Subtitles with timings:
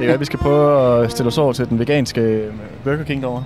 [0.00, 2.44] Det er at vi skal prøve at stille os over til den veganske
[2.84, 3.44] Burger King derovre.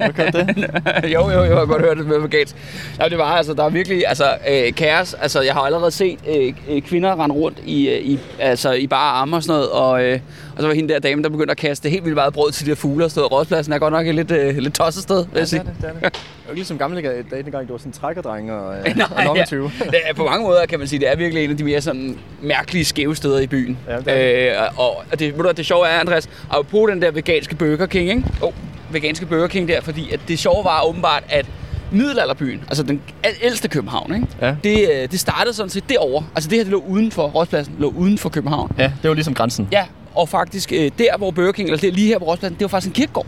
[0.00, 0.70] Har du det?
[1.14, 2.56] jo, jo, jo, jeg har godt hørt det med vegansk.
[3.00, 5.14] Ja, det var altså, der er virkelig altså, øh, kaos.
[5.14, 8.86] Altså, jeg har allerede set øh, øh, kvinder rende rundt i, øh, i, altså, i
[8.86, 10.20] bare arme og sådan noget, og, øh,
[10.56, 12.66] og så var hende der dame, der begyndte at kaste helt vildt meget brød til
[12.66, 15.16] de der fugle, og stod rådspladsen er godt nok et lidt, øh, lidt tosset sted,
[15.16, 15.60] vil Ja, jeg det sige.
[15.60, 16.18] er det, det er det.
[16.48, 19.06] Det var ikke ligesom gamle dage, dengang du var sådan en trækkerdreng og, øh, Nej,
[19.16, 19.70] og nummer 20.
[19.84, 21.80] Det er, på mange måder kan man sige, det er virkelig en af de mere
[21.80, 23.78] sådan mærkelige skæve steder i byen.
[23.88, 26.28] Ja, det er øh, og og det, ved du, det sjove er, Andreas,
[26.70, 28.22] på den der veganske Burger King, ikke?
[28.42, 28.52] Oh,
[28.90, 31.46] veganske Burger King der, fordi at det sjove var åbenbart, at
[31.92, 33.00] middelalderbyen, altså den
[33.42, 34.26] ældste København, ikke?
[34.40, 34.54] Ja.
[34.64, 36.26] Det, øh, det startede sådan set derovre.
[36.34, 38.72] Altså det her, det lå uden for, Rådspladsen lå uden for København.
[38.78, 39.68] Ja, det var ligesom grænsen.
[39.72, 42.62] Ja, og faktisk øh, der, hvor Burger King, eller det, lige her på Rådspladsen, det
[42.62, 43.26] var faktisk en kirkegård.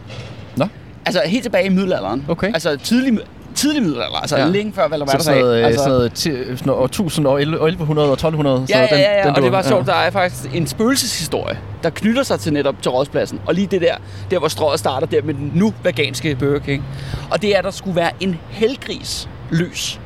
[0.56, 0.66] Nå.
[1.06, 2.24] Altså helt tilbage i middelalderen.
[2.28, 2.46] Okay.
[2.46, 3.18] Altså tidlig,
[3.60, 4.42] tidlig middelalder, altså Ja.
[4.44, 4.48] ja.
[4.50, 6.84] længe før Valder Så Vatter sådan noget, øh, altså, sådan noget, ti- sådan noget år
[6.84, 8.66] 1000 og 1100 og 1200.
[8.68, 9.32] Ja, så ja, ja, ja.
[9.34, 12.90] og det var sjovt, der er faktisk en spøgelseshistorie, der knytter sig til netop til
[12.90, 13.40] Rådspladsen.
[13.46, 13.94] Og lige det der,
[14.30, 16.84] der hvor strået starter, der med den nu veganske Burger King.
[17.30, 20.00] Og det er, at der skulle være en helgris løs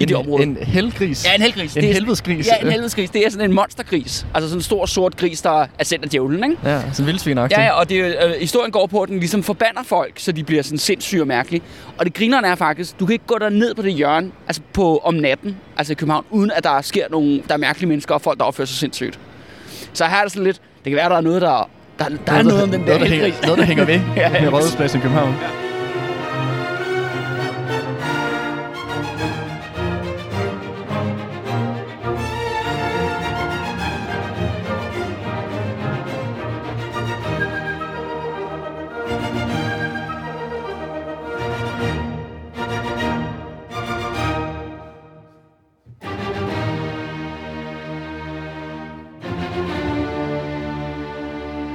[0.00, 0.42] i det område.
[0.42, 1.24] En helgris.
[1.26, 1.76] Ja, en helgris.
[1.76, 2.46] En Det er- helvedesgris.
[2.46, 3.10] Ja, en helvedesgris.
[3.10, 4.26] Det er sådan en monstergris.
[4.34, 6.56] Altså sådan en stor sort gris, der er sendt af djævlen, ikke?
[6.64, 9.42] Ja, sådan en vildsvin Ja, ja, og det, øh, historien går på, at den ligesom
[9.42, 11.62] forbander folk, så de bliver sådan sindssyge og mærkelige.
[11.98, 14.62] Og det grinerne er faktisk, du kan ikke gå der ned på det hjørne, altså
[14.72, 18.14] på, om natten, altså i København, uden at der sker nogle, der er mærkelige mennesker
[18.14, 19.18] og folk, der opfører sig sindssygt.
[19.92, 22.32] Så her er det sådan lidt, det kan være, der er noget, der, der, der
[22.32, 24.52] er noget om den der noget, der hænger, noget, der hænger ved Ja, ja, med
[24.52, 25.34] Rådhuspladsen i København.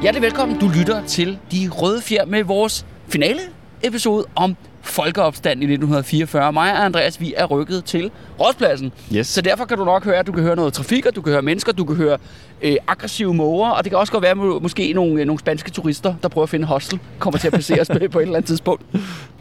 [0.04, 0.60] Hjertelig velkommen.
[0.60, 3.40] Du lytter til De Røde Fjer med vores finale
[3.84, 6.54] episode om folkeopstanden i 1944.
[6.54, 8.92] Mig og Andreas, vi er rykket til Rådspladsen.
[9.16, 9.28] Yes.
[9.28, 11.32] Så derfor kan du nok høre, at du kan høre noget trafik, og du kan
[11.34, 12.18] høre mennesker, du kan høre
[12.62, 15.72] øh, aggressive måger, og det kan også godt være må, måske nogle, øh, nogle spanske
[15.72, 18.46] turister, der prøver at finde hostel, kommer til at passere os på et eller andet
[18.46, 18.84] tidspunkt.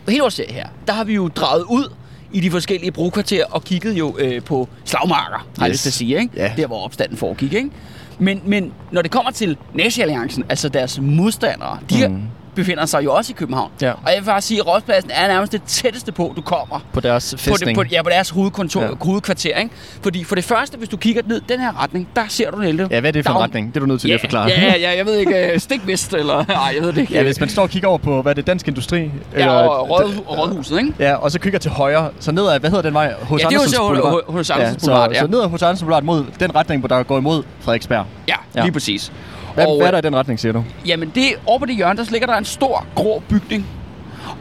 [0.09, 1.93] Hele vores serie her, der har vi jo draget ud
[2.33, 5.73] i de forskellige brokvarterer og kigget jo øh, på slagmarker, har jeg Yes.
[5.75, 6.31] lyst til at sige, ikke?
[6.37, 6.53] Ja.
[6.57, 7.71] Der, hvor opstanden foregik, ikke?
[8.19, 12.23] Men, men når det kommer til Nazi-alliancen, altså deres modstandere, de mm
[12.55, 13.71] befinder sig jo også i København.
[13.83, 13.91] Ja.
[13.93, 17.01] Og jeg vil faktisk sige, at Rådspladsen er nærmest det tætteste på, du kommer På
[17.01, 17.77] deres på, det, fæstning.
[17.79, 18.87] på, ja, på deres hovedkontor, Ja.
[18.87, 18.93] ja.
[19.01, 19.57] hovedkvarter.
[19.59, 19.71] Ikke?
[20.03, 22.89] Fordi for det første, hvis du kigger ned den her retning, der ser du Nelde.
[22.91, 23.69] Ja, hvad er det for en Der retning?
[23.69, 24.49] Det er du nødt til ja, at forklare.
[24.49, 27.15] Ja, ja, ja, jeg ved ikke, uh, stikvist, eller nej, jeg ved det ikke.
[27.15, 29.11] Ja, hvis man står og kigger over på, hvad er det, Dansk Industri?
[29.37, 30.93] ja, og råd, rådhuset, ikke?
[30.99, 33.15] Ja, og så kigger til højre, så nedad, hvad hedder den vej?
[33.23, 35.21] Hos Ja, det er jo hos Andersens Boulevard, så, ja.
[35.21, 38.07] så nedad hos Andersens Boulevard mod den retning, hvor der går imod Frederiksberg.
[38.29, 38.63] Ja, Ja.
[38.63, 39.13] lige præcis.
[39.55, 40.65] Hvad, Og, hvad er øh, der i den retning, siger du?
[40.87, 43.67] Jamen, det, over på det hjørne, der ligger der en stor, grå bygning.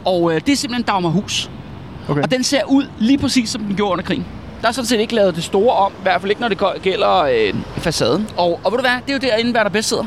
[0.04, 1.50] Og øh, det er simpelthen Dagmarhus.
[2.08, 2.22] Okay.
[2.22, 4.26] Og den ser ud lige præcis, som den gjorde under krigen.
[4.62, 6.82] Der er sådan set ikke lavet det store om, i hvert fald ikke, når det
[6.82, 8.28] gælder øh, facaden.
[8.36, 10.04] Og, og ved du hvad, det er jo derinde, hvad der bedst sidder.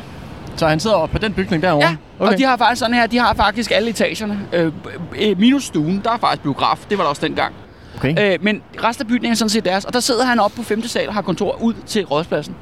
[0.55, 1.87] Så han sidder oppe på den bygning derovre?
[1.87, 2.31] Ja, okay.
[2.31, 4.39] og de har faktisk sådan her, de har faktisk alle etagerne.
[4.53, 4.71] Øh,
[5.19, 7.53] øh, minus stuen, der er faktisk biograf, det var der også dengang.
[7.97, 8.33] Okay.
[8.33, 10.63] Øh, men resten af bygningen er sådan set deres, og der sidder han oppe på
[10.63, 10.87] 5.
[10.87, 12.55] sal og har kontor ud til Rådspladsen.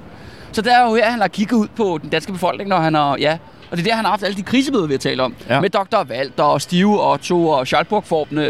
[0.54, 2.94] Så der er jo her, han har kigget ud på den danske befolkning, når han
[2.94, 3.38] har, ja,
[3.72, 5.36] og det er der, han har haft alle de krisemøder, vi har talt om.
[5.50, 5.62] Ja.
[5.62, 6.04] Med Dr.
[6.10, 8.04] Walter og Stive Otto og Schalburg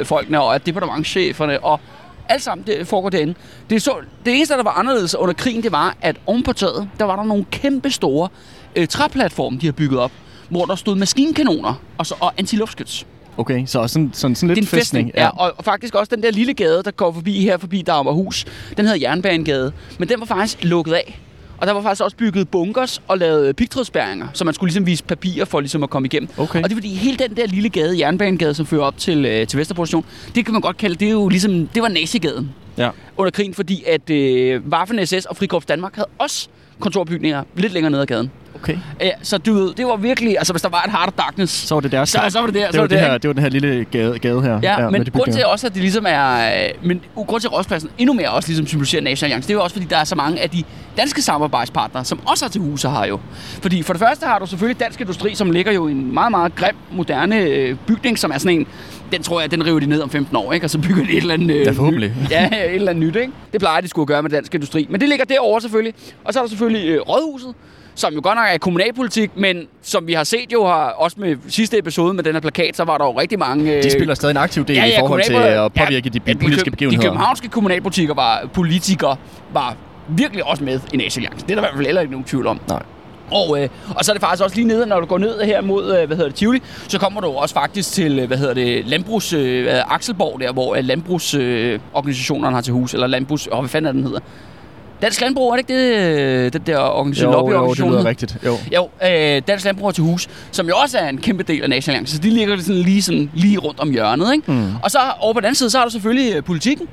[0.05, 1.79] folkene og departementcheferne og
[2.29, 3.33] alt sammen det foregår derinde.
[3.69, 3.95] Det, så,
[4.25, 7.15] det eneste, der var anderledes under krigen, det var, at oven på taget, der var
[7.15, 8.29] der nogle kæmpe store
[8.75, 10.11] øh, træplatforme, de har bygget op,
[10.49, 13.05] hvor der stod maskinkanoner og, så, og antiluftskyts.
[13.37, 15.29] Okay, så sådan, sådan, sådan lidt Det er en fæstning, ja.
[15.29, 18.45] Og, og faktisk også den der lille gade, der går forbi her forbi Dagmarhus,
[18.77, 21.19] den hedder Jernbanegade, men den var faktisk lukket af.
[21.63, 25.03] Og der var faktisk også bygget bunkers og lavet pigtrådsspærringer, så man skulle ligesom vise
[25.03, 26.29] papirer for ligesom at komme igennem.
[26.37, 26.63] Okay.
[26.63, 29.47] Og det er fordi hele den der lille gade, Jernbanegade, som fører op til, øh,
[29.47, 30.05] til Vesterproduktion,
[30.35, 32.89] det kan man godt kalde, det er jo ligesom, det var nazigaden Ja.
[33.17, 36.47] under krigen, fordi at øh, Waffen SS og Frikorps Danmark havde også
[36.79, 38.31] kontorbygninger lidt længere ned ad gaden.
[38.55, 38.77] Okay.
[39.01, 41.53] Ja, så du ved, det var virkelig, altså hvis der var et Heart of Darkness,
[41.67, 42.05] Så var det der.
[42.05, 43.49] så, så var det der, det, så var det, det, her, det var den her
[43.49, 44.59] lille gade, gade her.
[44.63, 46.53] Ja, med men grund til også, at det ligesom er...
[46.63, 49.57] øh, Men grund til at Rådspladsen endnu mere også ligesom symboliserer National Alliance, det er
[49.57, 50.63] jo også, fordi der er så mange af de
[50.97, 53.19] danske samarbejdspartnere, som også har til huse her jo.
[53.61, 56.31] Fordi for det første har du selvfølgelig Dansk Industri, som ligger jo i en meget,
[56.31, 58.67] meget grim, moderne øh, bygning, som er sådan en...
[59.11, 60.65] Den tror jeg, den river de ned om 15 år, ikke?
[60.65, 61.55] Og så bygger de et eller andet...
[61.55, 62.09] Øh, Ja, forhåbentlig.
[62.21, 63.33] ny- Ja, et eller andet nyt, ikke?
[63.51, 64.87] Det plejer de skulle gøre med Dansk Industri.
[64.89, 65.93] Men det ligger derovre selvfølgelig.
[66.23, 67.53] Og så er der selvfølgelig øh, Rådhuset,
[67.95, 71.35] som jo godt nok er kommunalpolitik, men som vi har set jo har, også med
[71.49, 73.73] sidste episode med den her plakat, så var der jo rigtig mange...
[73.77, 76.63] Øh, De spiller stadig en aktiv del i forhold til at påvirke de ja, politiske
[76.63, 77.01] køb- begivenheder.
[77.01, 79.15] De københavnske kommunalpolitikere var, politikere
[79.53, 79.75] var
[80.07, 81.45] virkelig også med i Alliance.
[81.45, 82.59] Det er der i hvert fald heller ikke nogen tvivl om.
[82.67, 82.83] Nej.
[83.31, 85.61] Og, øh, og så er det faktisk også lige nede, når du går ned her
[85.61, 88.53] mod, øh, hvad hedder det, Tivoli, så kommer du også faktisk til, øh, hvad hedder
[88.53, 93.59] det, Landbrugs, øh, Akselborg der, hvor øh, landbrugsorganisationerne øh, har til hus, eller landbrugs, åh,
[93.59, 94.19] hvad fanden er den hedder?
[95.03, 98.37] Dansk Landbrug, er det ikke det, den der organisation, Jo, jo, det lobbyorganisation lyder rigtigt.
[98.45, 98.57] Jo.
[98.75, 101.69] Jo, øh, Dansk Landbrug er til hus, som jo også er en kæmpe del af
[101.69, 102.15] National Alliance.
[102.15, 104.33] Så de ligger sådan lige, sådan, lige rundt om hjørnet.
[104.33, 104.51] Ikke?
[104.51, 104.75] Mm.
[104.83, 106.87] Og så over på den anden side, så har du selvfølgelig øh, politikken.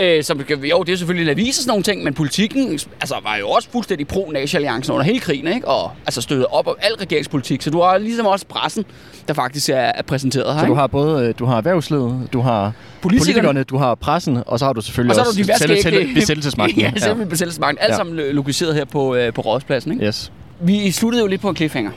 [0.00, 0.40] Øh, som,
[0.70, 3.48] jo, det er selvfølgelig en avis og sådan nogle ting, men politikken altså, var jo
[3.48, 5.68] også fuldstændig pro national alliancen under hele krigen, ikke?
[5.68, 7.62] Og altså støttede op om al regeringspolitik.
[7.62, 8.84] Så du har ligesom også pressen,
[9.28, 10.60] der faktisk er, er præsenteret her.
[10.60, 12.72] Så du har både øh, du har erhvervslivet, du har
[13.02, 13.34] Politikerne.
[13.34, 15.82] politikerne, du har pressen, og så har du selvfølgelig og så er der også skægge-
[15.82, 16.80] tælle- besættelsesmagten.
[16.80, 17.78] ja, selve besættelsesmagten.
[17.82, 17.96] Alt Ja.
[17.96, 19.92] sammen lo- lokaliseret her på, øh, på Rådspladsen.
[19.92, 20.04] Ikke?
[20.06, 20.32] Yes.
[20.60, 21.90] Vi sluttede jo lidt på en cliffhanger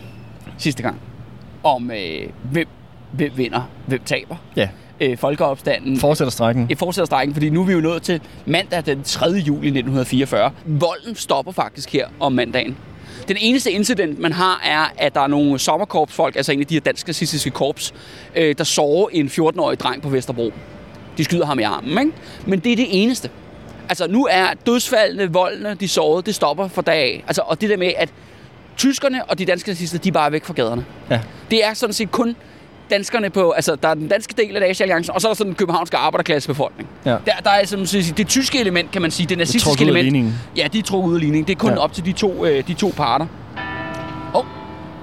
[0.57, 0.95] sidste gang.
[1.63, 1.97] Om øh,
[2.51, 2.67] hvem,
[3.11, 4.35] hvem vinder, hvem taber.
[4.55, 4.69] Ja.
[5.01, 5.99] Øh, folkeopstanden.
[5.99, 6.65] Fortsætter strækken.
[6.69, 9.25] Jeg fortsætter strækken, fordi nu er vi jo nået til mandag den 3.
[9.25, 10.51] juli 1944.
[10.65, 12.77] Volden stopper faktisk her om mandagen.
[13.27, 16.73] Den eneste incident, man har, er, at der er nogle sommerkorpsfolk, altså en af de
[16.73, 17.93] her dansk racistiske korps,
[18.35, 20.51] øh, der sover en 14-årig dreng på Vesterbro.
[21.17, 22.11] De skyder ham i armen, ikke?
[22.45, 23.29] Men det er det eneste.
[23.89, 27.23] Altså, nu er dødsfaldene, voldene, de sårede, det stopper for dag af.
[27.27, 28.09] Altså, og det der med, at
[28.77, 30.85] tyskerne og de danske racister, de er bare væk fra gaderne.
[31.09, 31.19] Ja.
[31.51, 32.35] Det er sådan set kun
[32.91, 35.35] danskerne på, altså der er den danske del af National Alliance, og så er der
[35.35, 36.89] sådan den københavnske arbejderklassebefolkning.
[37.05, 37.09] Ja.
[37.09, 40.33] Der, der er som man siger, det tyske element, kan man sige, det nazistiske element.
[40.57, 41.47] Ja, de er trukket ud af ligningen.
[41.47, 41.77] Det er kun ja.
[41.77, 43.25] op til de to, øh, de to parter.
[44.35, 44.45] Åh, oh,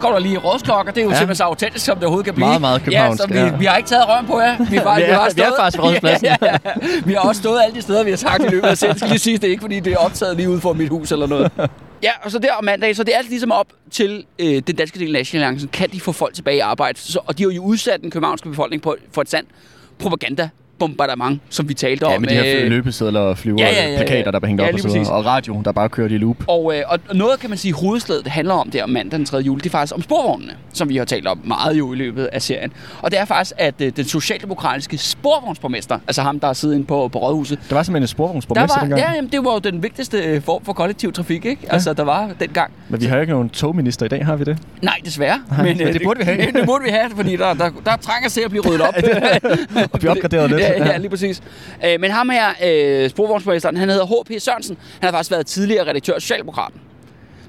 [0.00, 0.92] kommer der lige rådsklokker.
[0.92, 1.14] Det er jo Ja.
[1.16, 2.46] simpelthen så autentisk, som det overhovedet kan blive.
[2.46, 3.56] Meget, meget københavnsk, Ja, så vi, ja.
[3.56, 4.56] vi har ikke taget røven på jer.
[4.70, 6.26] Vi, har, Vi er- har vi er faktisk på Rådhuspladsen.
[6.30, 6.70] ja, ja, ja.
[7.04, 8.96] Vi har også stået alle de steder, vi har sagt i løbet af sæt.
[8.96, 11.12] Skal lige sige, det er ikke, fordi det er optaget lige ude for mit hus
[11.12, 11.52] eller noget.
[12.02, 14.76] Ja, og så der om mandag, så det er alt ligesom op til øh, den
[14.76, 16.98] danske del af National Alliancen, kan de få folk tilbage i arbejde.
[16.98, 19.48] Så, og de har jo udsat den københavnske befolkning på, for et sandt
[19.98, 22.20] propaganda bombardement, som vi talte Ja, om.
[22.20, 23.96] med de her øh, løbesedler og flyver, Ja, ja, ja, ja.
[23.96, 26.36] plakater, der er hængt Ja, op og så og radio, der bare kører i loop.
[26.46, 29.26] Og, øh, og noget kan man sige, hovedslaget det handler om der om mandag den
[29.26, 29.38] 3.
[29.38, 32.24] juli, det er faktisk om sporvognene, som vi har talt om meget jo i løbet
[32.32, 32.72] af serien.
[33.02, 36.86] Og det er faktisk, at øh, den socialdemokratiske sporvognsborgmester, altså ham, der er siddet inde
[36.86, 39.00] på, på Rådhuset, Der var simpelthen en der sporvognsborgmester var, dengang.
[39.00, 41.62] ja, jamen, det var jo den vigtigste øh, form for kollektiv trafik, ikke?
[41.64, 41.72] Ja.
[41.72, 42.72] Altså, der var dengang.
[42.88, 44.58] Men vi har jo ikke nogen togminister i dag, har vi det?
[44.82, 45.40] Nej, desværre.
[45.50, 46.38] Nej, men det burde vi have.
[46.58, 48.94] det burde vi have, fordi der, der, der trænger til at blive ryddet op.
[49.92, 50.60] Og blive opgraderet lidt.
[50.60, 51.42] Ja, ja, lige præcis.
[51.84, 54.42] Øh, men ham her, øh, sporvognsborgmesteren, han hedder H.P.
[54.42, 54.76] Sørensen.
[55.00, 56.80] Han har faktisk været tidligere redaktør af Socialdemokraten.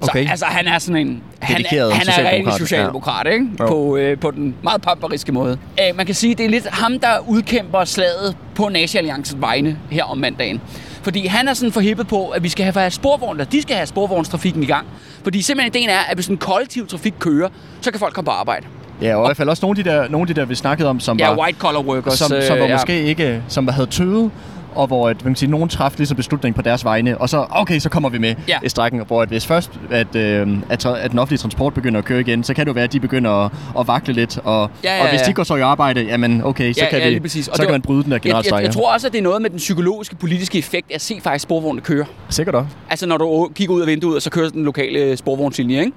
[0.02, 0.30] Så Okay.
[0.30, 1.22] altså, han er sådan en...
[1.40, 3.46] Han, er- han er rigtig socialdemokrat, socialdemokrat, ikke?
[3.60, 3.66] Jo.
[3.66, 5.58] På, øh, på den meget pamperiske måde.
[5.80, 9.78] Øh, man kan sige, det er lidt ham, der udkæmper slaget på National Alliancens vegne
[9.90, 10.60] her om mandagen.
[11.02, 13.86] Fordi han er sådan forhippet på, at vi skal have, have sporvogne, de skal have
[13.86, 14.86] sporvognstrafikken i gang.
[15.22, 17.48] Fordi simpelthen ideen er, at hvis en kollektiv trafik kører,
[17.80, 18.66] så kan folk komme på arbejde.
[19.02, 20.54] Ja, og i hvert fald også nogle af de der, nogle af de der vi
[20.54, 22.14] snakkede om, som Ja, var, white collar workers.
[22.18, 22.74] som, øh, som var ja.
[22.74, 24.30] måske ikke, som havde tøvet,
[24.74, 27.46] og hvor at, man kan sige, nogen træffede ligesom beslutning på deres vegne, og så,
[27.50, 28.58] okay, så kommer vi med Ja.
[28.62, 32.04] i strækken, hvor at hvis først, at, øh, at, at den offentlige transport begynder at
[32.04, 34.70] køre igen, så kan det jo være, at de begynder at, at vakle lidt, og,
[34.84, 37.08] Ja, ja, og hvis de går så i arbejde, jamen okay, så Ja, kan, ja,
[37.08, 37.48] vi, præcis.
[37.48, 38.66] Og så det kan var- man bryde den der Jeg, jeg, generalstrække.
[38.66, 41.42] jeg tror også, at det er noget med den psykologiske, politiske effekt at se faktisk
[41.42, 42.04] sporvognene køre.
[42.28, 42.68] Sikkert også.
[42.90, 45.92] Altså når du kigger ud af vinduet, og så kører den lokale sporvognslinje, ikke?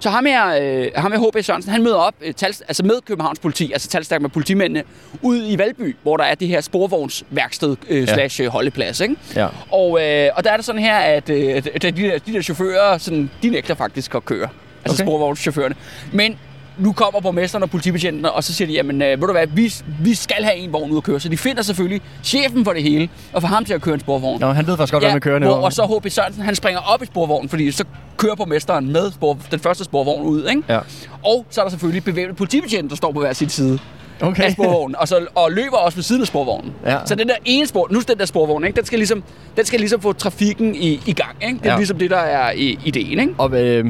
[0.00, 1.44] Så ham her, øh, ham her H.B.
[1.44, 4.82] Sørensen, han møder op øh, tal, altså med Københavns politi, altså talstærk med politimændene,
[5.22, 8.06] ud i Valby, hvor der er det her sporvognsværksted øh, Ja.
[8.14, 9.16] slash øh, holdeplads, ikke?
[9.36, 9.46] Ja.
[9.70, 12.98] Og, øh, og der er det sådan her, at øh, de, der, de der chauffører,
[12.98, 14.48] sådan, de nægter faktisk at køre.
[14.84, 15.08] Altså okay.
[15.10, 15.74] sporvognschaufførerne.
[16.12, 16.38] Men
[16.78, 19.74] nu kommer borgmesteren og politibetjentene, og så siger de, jamen øh, ved du hvad, vi,
[20.00, 21.20] vi skal have en vogn ud at køre.
[21.20, 24.00] Så de finder selvfølgelig chefen for det hele, og får ham til at køre en
[24.00, 24.40] sporvogn.
[24.40, 26.10] Nå, han ved faktisk godt, hvad man kører hvor, og så H.P.
[26.10, 27.84] Sørensen, han springer op i sporvognen, fordi så
[28.16, 30.62] kører borgmesteren med spor, den første sporvogn ud, ikke?
[30.68, 30.78] Ja.
[31.24, 33.78] Og så er der selvfølgelig bevæbnet politibetjent, der står på hver sin side
[34.20, 34.42] Okay.
[34.44, 36.72] af sporvognen, og, så, og løber også ved siden af sporvognen.
[36.86, 36.96] Ja.
[37.06, 38.76] Så den der ene spor, nu den der sporvogn, ikke?
[38.76, 39.22] Den, skal ligesom,
[39.56, 41.36] den skal ligesom få trafikken i, i gang.
[41.46, 41.58] Ikke?
[41.58, 41.76] Det er Ja.
[41.76, 43.18] ligesom det, der er i, ideen.
[43.20, 43.34] Ikke?
[43.38, 43.84] Og øh,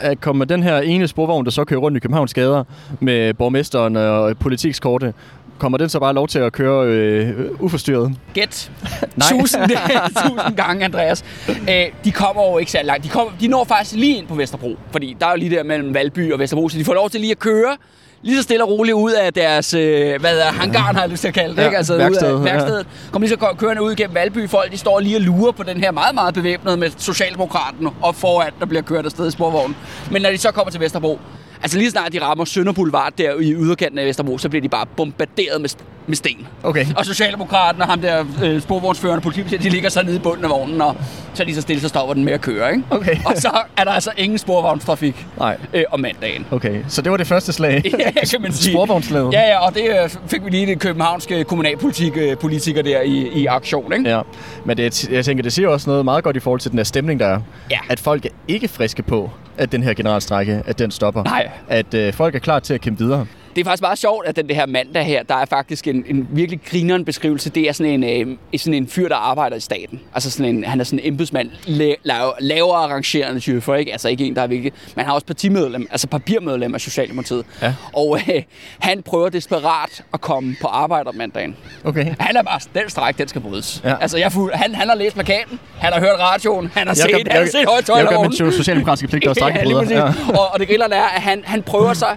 [0.00, 2.64] at kommer den her ene sporvogn, der så kører rundt i Københavns gader
[3.00, 5.14] med borgmesteren og politikskorte,
[5.58, 8.14] kommer den så bare lov til at køre øh, uforstyrret?
[8.34, 8.70] Gæt.
[9.30, 9.62] Tusind,
[10.26, 11.24] tusind gange, Andreas.
[11.68, 13.04] Æ, de kommer jo ikke så langt.
[13.04, 14.76] De, kommer, de når faktisk lige ind på Vesterbro.
[14.90, 17.20] Fordi der er jo lige der mellem Valby og Vesterbro, så de får lov til
[17.20, 17.76] lige at køre
[18.22, 21.20] lige så stille og roligt ud af deres, øh, hvad er hangaren har jeg lyst
[21.20, 21.76] til at kalde det, Ja, ikke?
[21.76, 22.86] Altså værksted, ud af værkstedet.
[23.12, 24.48] Kommer lige så kørende ud gennem Valby.
[24.48, 28.14] Folk, de står lige og lurer på den her meget, meget bevæbnede med Socialdemokraten og
[28.14, 29.76] foran, der bliver kørt afsted i sporvognen.
[30.10, 31.18] Men når de så kommer til Vesterbro,
[31.62, 34.68] altså lige snart de rammer Sønder Boulevard der i yderkanten af Vesterbro, så bliver de
[34.68, 35.70] bare bombarderet med,
[36.10, 36.46] med sten.
[36.62, 36.86] Okay.
[36.96, 40.50] Og Socialdemokraten og ham der øh, sporvognsførende politibetjent, de ligger så nede i bunden af
[40.50, 40.96] vognen, og
[41.34, 42.84] så de så stille, så stopper den med at køre, ikke?
[42.90, 43.16] Okay.
[43.26, 45.56] Og så er der altså ingen sporvognstrafik Nej.
[45.74, 46.46] øh, om mandagen.
[46.50, 47.82] Okay, så det var det første slag.
[47.98, 48.72] ja, kan man sige.
[48.72, 49.32] Sporvognslaget.
[49.32, 53.46] Ja, ja, og det øh, fik vi lige det københavnske kommunalpolitiker politiker der i, i
[53.46, 54.10] aktion, ikke?
[54.10, 54.20] Ja,
[54.64, 56.84] men det, jeg tænker, det siger også noget meget godt i forhold til den her
[56.84, 57.40] stemning, der er.
[57.70, 57.78] Ja.
[57.88, 61.22] At folk er ikke friske på, at den her generalstrække, at den stopper.
[61.22, 61.50] Nej.
[61.68, 63.26] At øh, folk er klar til at kæmpe videre.
[63.60, 66.04] Det er faktisk meget sjovt, at den det her mandag her, der er faktisk en,
[66.08, 67.50] en virkelig grineren beskrivelse.
[67.50, 70.00] Det er sådan en, øh, sådan en fyr, der arbejder i staten.
[70.14, 73.92] Altså sådan en, han er sådan en embedsmand, la, lav, lavere arrangerende type, ikke?
[73.92, 74.72] Altså ikke en, der er virkelig...
[74.96, 77.44] Man har også partimedlem, altså papirmedlem af Socialdemokratiet.
[77.62, 77.74] Ja.
[77.92, 78.42] Og øh,
[78.78, 81.56] han prøver desperat at komme på arbejde om mandagen.
[81.84, 82.14] Okay.
[82.18, 83.80] Han er bare, den stræk, den skal brydes.
[83.84, 83.94] Ja.
[84.00, 87.06] Altså, jeg er han, han har læst plakaten, han har hørt radioen, han har set,
[87.10, 89.46] kan- han har jeg- set højt tøj Jeg gør min so- socialdemokratiske pligt og ja,
[89.46, 90.06] lige strækkebryder.
[90.06, 90.28] præcis.
[90.28, 90.38] Ja.
[90.38, 92.16] Og, og det grillerne er, at han, han prøver sig,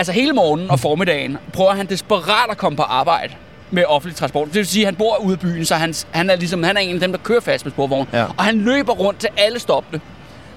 [0.00, 3.34] altså hele morgenen og formiddagen, prøver han desperat at komme på arbejde
[3.70, 4.46] med offentlig transport.
[4.48, 6.76] Det vil sige, at han bor ude i byen, så han, han, er, ligesom, han
[6.76, 8.08] er en af dem, der kører fast med sporvogn.
[8.12, 8.24] Ja.
[8.24, 10.00] Og han løber rundt til alle stoppene,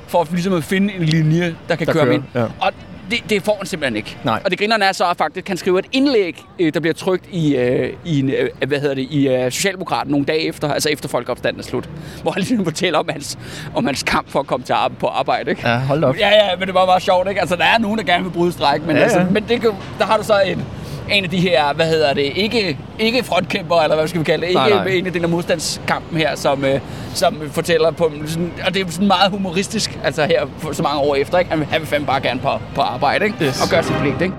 [0.07, 2.23] for at, ligesom at finde en linje, der kan Der køre kører, ind.
[2.35, 2.43] ja.
[2.43, 2.71] Og
[3.11, 4.17] det, det får han simpelthen ikke.
[4.23, 4.41] Nej.
[4.45, 7.25] Og det grinerne er så at faktisk, han skriver et indlæg, øh, der bliver trykt
[7.31, 10.89] i, øh, i en, øh, hvad hedder det, i øh, Socialdemokraten nogle dage efter, altså
[10.89, 11.89] efter folkeopstanden er slut.
[12.21, 13.37] Hvor han ligesom fortæller om hans,
[13.75, 15.49] om hans kamp for at komme til på arbejde.
[15.49, 15.69] Ikke?
[15.69, 16.17] Ja, hold op.
[16.19, 17.41] Ja, ja, men det var bare sjovt, ikke?
[17.41, 19.25] Altså, der er nogen, der gerne vil bryde stræk, men, Ja, ja, altså, ja.
[19.31, 20.65] men det kan, der har du så en,
[21.13, 24.41] en af de her, hvad hedder det, ikke, ikke frontkæmper, eller hvad skal vi kalde
[24.41, 24.85] det, ikke Nej, nej.
[24.85, 26.79] en af den der modstandskampen her, som, øh,
[27.13, 31.15] som fortæller på, sådan, og det er sådan meget humoristisk, altså her så mange år
[31.15, 31.51] efter, ikke?
[31.51, 33.45] Han vil, fandme bare gerne på, på arbejde, ikke?
[33.45, 33.61] Yes.
[33.63, 34.35] Og gøre sin pligt, ikke?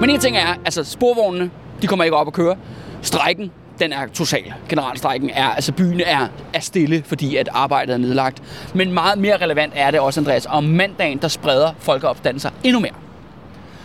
[0.00, 1.50] Men en ting er, altså sporvognene,
[1.82, 2.56] de kommer ikke op at køre.
[3.02, 3.50] Strækken,
[3.80, 4.52] den er total.
[4.68, 8.42] Generalstrækken er, altså byen er, er stille, fordi at arbejdet er nedlagt.
[8.74, 12.80] Men meget mere relevant er det også, Andreas, om mandagen, der spreder folkeopstanden sig endnu
[12.80, 12.92] mere.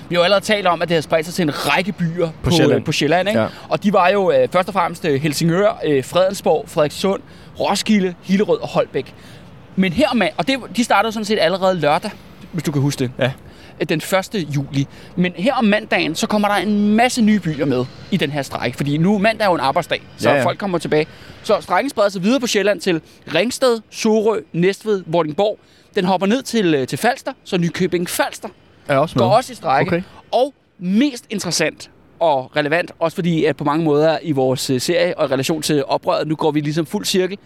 [0.09, 2.29] Vi har jo allerede talt om, at det har spredt sig til en række byer
[2.43, 2.83] på, Sjælland.
[2.83, 3.29] på Sjælland.
[3.29, 3.41] Ikke?
[3.41, 3.47] Ja.
[3.69, 7.21] Og de var jo øh, først og fremmest øh, Helsingør, øh, Fredensborg, Frederikssund,
[7.59, 9.13] Roskilde, Hillerød og Holbæk.
[9.75, 12.11] Men her med, og det, de startede sådan set allerede lørdag,
[12.51, 13.11] hvis du kan huske det.
[13.19, 13.31] Ja.
[13.81, 14.45] Øh, Den 1.
[14.55, 14.87] juli.
[15.15, 18.41] Men her om mandagen, så kommer der en masse nye byer med i den her
[18.41, 18.77] strække.
[18.77, 21.07] Fordi nu mandag er jo en arbejdsdag, så Ja, ja, folk kommer tilbage.
[21.43, 23.01] Så strækken spreder sig videre på Sjælland til
[23.35, 25.59] Ringsted, Sorø, Næstved, Vordingborg.
[25.95, 28.49] Den hopper ned til, øh, til Falster, så Nykøbing Falster
[28.87, 29.35] Er også går med.
[29.35, 29.89] også i strække.
[29.89, 30.01] Okay.
[30.31, 31.89] Og mest interessant
[32.19, 35.61] og relevant, også fordi at på mange måder i vores øh, serie og i relation
[35.61, 37.37] til oprøret, nu går vi ligesom fuld cirkel.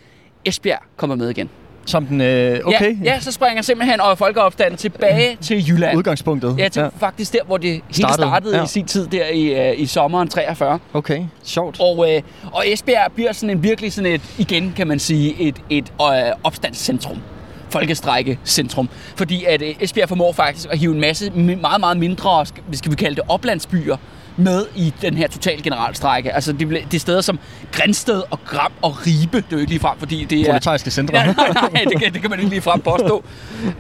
[0.46, 1.50] Esbjerg kommer med igen.
[1.88, 2.98] Som den, øh, okay.
[3.03, 5.98] Ja, ja, så springer simpelthen over folkeopstanden tilbage til Jylland.
[5.98, 6.56] Udgangspunktet.
[6.58, 6.88] Ja, til ja.
[7.00, 8.63] faktisk der, hvor det hele Startede, startede, ja.
[8.63, 10.79] i sin tid, der i, øh, i sommeren 43.
[10.94, 11.77] Okay, sjovt.
[11.79, 15.56] Og, øh, og Esbjerg bliver sådan en virkelig sådan et, igen kan man sige, et,
[15.70, 16.08] et øh,
[16.44, 17.17] opstandscentrum.
[17.70, 18.89] Folkestrækkecentrum.
[19.15, 22.96] Fordi at øh, Esbjerg formår faktisk at hive en masse meget, meget mindre, skal vi
[22.96, 23.98] kalde det, oplandsbyer
[24.38, 26.34] med i den her total generalstrække.
[26.34, 27.39] Altså det, det er steder som
[27.72, 30.46] Grænsted og Gram og Ribe, det er jo ikke lige frem, fordi det er...
[30.46, 31.17] Proletariske centre.
[31.20, 33.24] Ja, nej, nej, det kan, det kan man ikke lige frem påstå.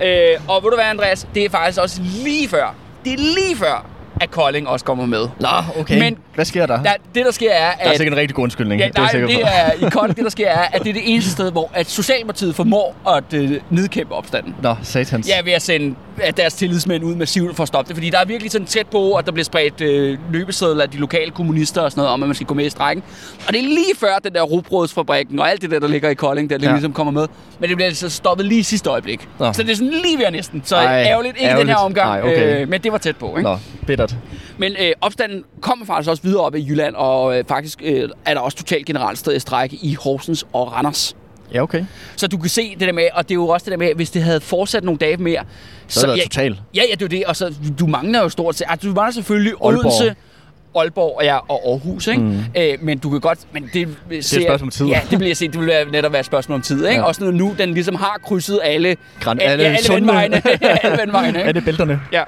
[0.03, 1.27] øh, og ved du hvad, Andreas?
[1.35, 3.85] Det er faktisk også lige før, det er lige før,
[4.21, 5.27] at Kolding også kommer med.
[5.39, 5.47] Nå,
[5.79, 5.99] okay.
[5.99, 6.83] Men- Hvad sker der?
[6.83, 7.97] Der, det, der sker, er, Der er at...
[7.97, 8.81] sikkert en rigtig god undskyldning.
[8.81, 10.83] Ja, det er nej, jeg sikker det er, i Kolding, det der sker, er, at
[10.83, 14.55] det er det eneste sted, hvor at Socialdemokratiet formår at øh, nedkæmpe opstanden.
[14.63, 15.29] Nå, satans.
[15.29, 17.95] Ja, ved at sende at deres tillidsmænd ud massivt for at stoppe det.
[17.95, 20.97] Fordi der er virkelig sådan tæt på, at der bliver spredt øh, løbesedler af de
[20.97, 23.03] lokale kommunister og sådan noget, om at man skal gå med i strækken.
[23.47, 26.13] Og det er lige før den der rugbrødsfabrikken og alt det der, der ligger i
[26.13, 26.65] Kolding, der Ja.
[26.67, 26.71] ja.
[26.71, 27.27] ligesom kommer med.
[27.59, 29.27] Men det bliver altså stoppet lige i sidste øjeblik.
[29.39, 29.53] Nå.
[29.53, 30.61] Så det er sådan lige ved at næsten.
[30.65, 31.35] Så Ej, Ej, ærgerligt.
[31.37, 31.67] Ikke ærgerligt.
[31.67, 32.61] den her omgang, Nej, okay.
[32.61, 33.37] øh, men det var tæt på.
[33.37, 33.41] Ikke?
[33.49, 34.15] Nå, bittert.
[34.57, 38.33] Men øh, opstanden kommer faktisk også videre op i Jylland, og øh, faktisk øh, er
[38.33, 41.15] der også totalt generalstrække i Horsens og Randers.
[41.53, 41.85] Ja, okay.
[42.15, 43.95] Så du kan se det der med, og det er jo også det der med,
[43.95, 45.43] hvis det havde fortsat nogle dage mere...
[45.87, 46.57] Så er det ja, totalt.
[46.75, 47.23] Ja, ja, det er det.
[47.25, 48.65] Og så, du mangler jo stort set...
[48.69, 49.85] Altså, du mangler selvfølgelig Aalborg.
[49.85, 50.15] Odense,
[50.75, 52.21] Aalborg og, ja, og Aarhus, ikke?
[52.21, 52.39] Mm.
[52.57, 53.39] Øh, men du kan godt...
[53.53, 54.85] Men det, det er spørgsmål om tid.
[54.85, 55.53] Ja, det bliver set.
[55.53, 56.87] Det vil netop være et spørgsmål om tid, ikke?
[56.89, 56.95] Ja.
[56.95, 57.03] Ja.
[57.03, 58.97] Også nu den ligesom har krydset alle...
[59.21, 60.41] Gran- ja, alle alle sundne- vandvejene.
[60.83, 62.01] alle vandvejene, det bælterne?
[62.11, 62.23] Ja.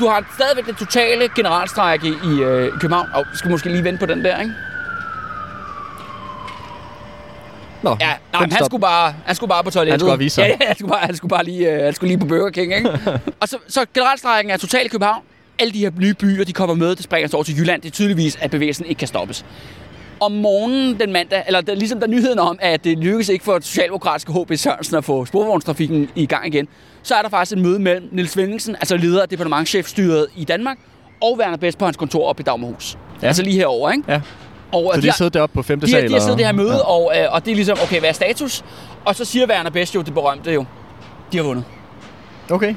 [0.00, 3.08] Du har stadigvæk det totale generalstrække i øh, København.
[3.14, 4.54] Og skal måske lige vente på den der, ikke?
[7.82, 8.66] Nå, Ja, nej, han stop.
[8.66, 9.92] skulle, bare, han skulle bare på toilettet.
[9.92, 10.42] Han skulle bare vise sig.
[10.42, 12.50] Ja, ja, han skulle bare, han skulle bare lige, øh, han skulle lige på Burger
[12.50, 12.90] King, ikke?
[13.40, 15.22] og så, så generalstrækken er totalt i København.
[15.58, 17.82] Alle de her nye byer, de kommer med, det springer sig over til Jylland.
[17.82, 19.44] Det er tydeligvis, at bevægelsen ikke kan stoppes.
[20.20, 23.44] Om morgenen den mandag, eller der, ligesom der er nyheden om, at det lykkes ikke
[23.44, 26.68] for socialdemokratiske HB Sørensen at få sporvognstrafikken i gang igen,
[27.02, 30.76] så er der faktisk et møde mellem Niels Vendingsen, altså leder af departementchefstyret i Danmark,
[31.22, 32.94] og Werner Best på hans kontor oppe i Dagmarhus.
[32.94, 32.98] Ja.
[33.22, 33.26] Ja.
[33.26, 34.12] Altså lige herovre, ikke?
[34.12, 34.20] Ja.
[34.72, 36.08] Og, Så de har siddet deroppe på femte de, har, sal?
[36.08, 36.76] de har siddet det her møde, Ja.
[36.76, 36.82] ja.
[36.82, 38.62] og, øh, og det er ligesom, okay, hvad er status?
[39.04, 40.64] Og så siger Werner Best jo det berømte jo,
[41.32, 41.64] de har vundet.
[42.50, 42.74] Okay.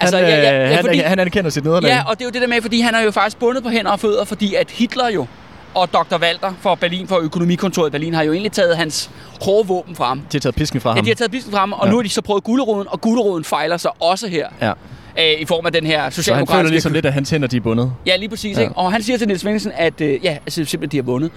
[0.00, 1.88] Altså, han, ja, ja, ja, øh, han, fordi- han anerkender sit nederlag.
[1.90, 3.68] Ja, og det er jo det der med, fordi han er jo faktisk bundet på
[3.68, 5.26] hænder og fødder, fordi at Hitler jo
[5.74, 6.18] og Dr.
[6.22, 9.10] Walter for Berlin, for økonomikontoret i Berlin, har jo egentlig taget hans
[9.40, 10.18] hårde våben frem.
[10.18, 11.04] De har taget pisken fra Ja, ham.
[11.04, 11.86] de har taget bisken frem, og Ja.
[11.86, 11.90] ja.
[11.90, 14.48] nu har de så prøvet guleroden, og guleroden fejler sig også her.
[14.60, 14.72] Ja.
[15.18, 16.58] Øh, I form af den her Så han socialdemokratiske...
[16.58, 17.92] føler ligesom lidt, at hans hænder de er bundet.
[18.06, 18.56] Ja, lige præcis.
[18.56, 18.60] Ja.
[18.62, 18.68] Ja.
[18.68, 18.78] Ikke?
[18.78, 21.30] Og han siger til Niels Svendsen, at øh, ja, altså, simpelthen de har vundet.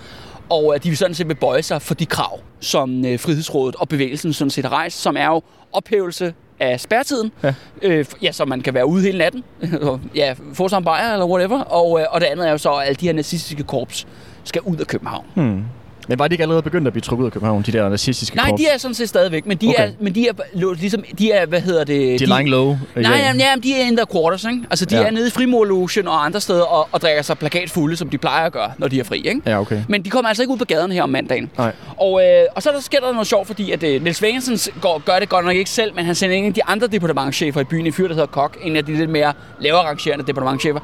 [0.50, 3.90] Og at de vil sådan set bøje sig for de krav, som øh, Frihedsrådet og
[3.90, 5.42] bevægelsen sådan set har rejst, som er jo
[5.74, 7.54] ophævelse af spærtiden, Ja.
[7.82, 9.44] øh, ja, så man kan være ude hele natten,
[10.16, 12.72] ja, få sig en bajer eller whatever, og, øh, og det andet er jo så,
[12.74, 14.08] at alle de her nazistiske korps
[14.44, 15.26] skal ud af København.
[15.36, 15.64] Hmm.
[16.08, 18.36] Men var de ikke allerede begyndt at blive trukket ud af København, de der nazistiske
[18.36, 19.88] Nej, de er sådan set stadigvæk, men de, Okay.
[19.88, 22.20] er, men de er ligesom, de er, hvad hedder det?
[22.20, 22.66] de er lying low.
[22.96, 24.64] Nej, nej, nej, de er in their quarters, ikke?
[24.70, 25.04] Altså, de Ja.
[25.08, 28.46] er nede i frimurlogen og andre steder og, og drikker sig plakatfulde, som de plejer
[28.46, 29.42] at gøre, når de er fri, ikke?
[29.46, 29.82] Ja, okay.
[29.90, 31.52] Men de kommer altså ikke ud på gaden her om mandagen.
[31.58, 31.72] Nej.
[31.98, 35.02] Og, øh, og så der sker der noget sjovt, fordi at øh, Niels Vægensen går,
[35.06, 37.64] gør det godt nok ikke selv, men han sender en af de andre departementchefer i
[37.64, 40.80] byen, en fyr, der hedder Kok, en af de lidt mere lavere rangerende departementchefer,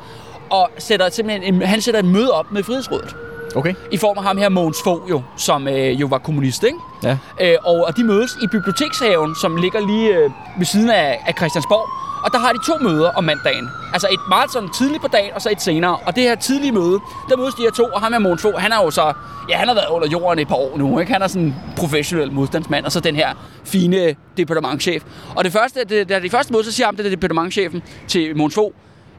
[0.50, 3.16] og sætter simpelthen en, han sætter et møde op med Frihedsrådet.
[3.56, 3.74] Okay.
[3.92, 6.78] I form af ham her, Mogens Fogh, jo, som øh, jo var kommunist, ikke?
[7.04, 7.18] Ja.
[7.42, 11.34] Øh, og, og de mødes i bibliotekshaven, som ligger lige øh, ved siden af, af
[11.38, 11.90] Christiansborg.
[12.26, 13.70] Og der har de to møder om mandagen.
[13.94, 15.98] Altså et meget sådan tidligt på dagen, og så et senere.
[16.06, 18.58] Og det her tidlige møde, der mødes de her to, og ham her Mogens Fogh,
[18.58, 19.14] han er jo så...
[19.50, 21.14] Ja, han har været under jorden et par år nu, ikke?
[21.14, 25.04] Han er sådan en professionel modstandsmand, og så den her fine departementchef.
[25.36, 28.38] Og det første, det, da det første møde, så siger ham, det er departementchefen til
[28.38, 28.74] Mogens Fogh,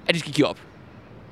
[0.08, 0.56] at de skal give op.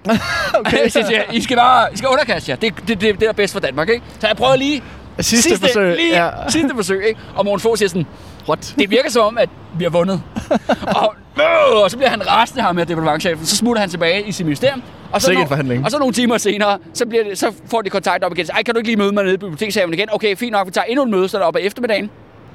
[0.61, 0.88] okay.
[0.88, 2.57] så siger, I skal bare I skal underkaste jer.
[2.57, 4.02] Det, det, det, det er bedst for Danmark, ikke?
[4.19, 4.83] Så jeg prøver lige
[5.21, 5.97] Sidste, forsøg.
[5.97, 6.30] Lige Ja.
[6.49, 7.21] sidste forsøg, ikke?
[7.37, 8.07] Og Morten Fogh siger sådan,
[8.49, 8.75] What?
[8.78, 10.23] det virker som om, at vi har vundet.
[10.97, 13.46] og, øh, og så bliver han rasende ham med departementchefen.
[13.46, 14.83] Så smutter han tilbage i sit ministerium.
[15.12, 15.85] Og så, en forhandling.
[15.85, 18.46] og så nogle timer senere, så, bliver det, så får de kontakt op igen.
[18.55, 20.09] Ej, kan du ikke lige møde mig nede i bibliotekshaven igen?
[20.12, 22.11] Okay, fint nok, vi tager endnu et møde, så er der oppe af eftermiddagen.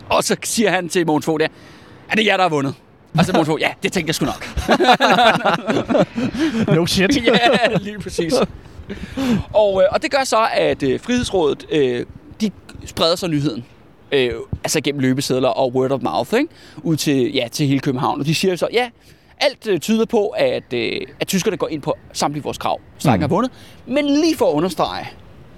[0.09, 1.47] Og så siger han til Mogens Fogh der,
[2.09, 2.73] er det jer, der har vundet?
[3.19, 4.47] Og så Fogh, ja, det tænkte jeg sgu nok.
[6.75, 7.17] No shit.
[7.25, 8.33] ja, lige præcis.
[9.53, 12.05] Og, øh, og det gør så, at øh, Frihedsrådet, øh,
[12.41, 12.51] de
[12.85, 13.65] spreder så nyheden.
[14.11, 14.31] Øh,
[14.63, 16.47] altså gennem løbesedler og word of mouth, ikke?
[16.83, 18.19] Ud til, ja, til hele København.
[18.19, 18.89] Og de siger så, ja,
[19.41, 22.79] alt øh, tyder på, at, øh, at tyskerne går ind på samtlige vores krav.
[22.97, 23.21] Strækken Mm.
[23.29, 23.51] har vundet.
[23.87, 25.07] Men lige for at understrege,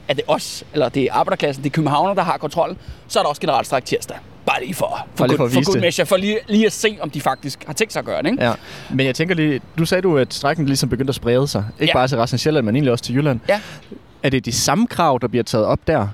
[0.08, 3.20] at det er os, eller det er arbejderklassen, det er københavner, der har kontrollen, så
[3.20, 4.18] er der også generalstræk tirsdag.
[4.48, 6.40] Bare lige for, for, Bare lige for good, at for vise good measure, for lige,
[6.48, 8.44] lige at se, om de faktisk har tænkt sig at gøre det, ikke?
[8.44, 8.54] Ja,
[8.90, 11.66] men jeg tænker lige, du sagde du, at strækken ligesom begyndte at sprede sig.
[11.80, 11.98] Ikke Ja.
[12.00, 13.40] bare til resten af Sjælland, men egentlig også til Jylland.
[13.50, 13.60] Ja.
[14.24, 16.08] Er det de samme krav, der bliver taget op der?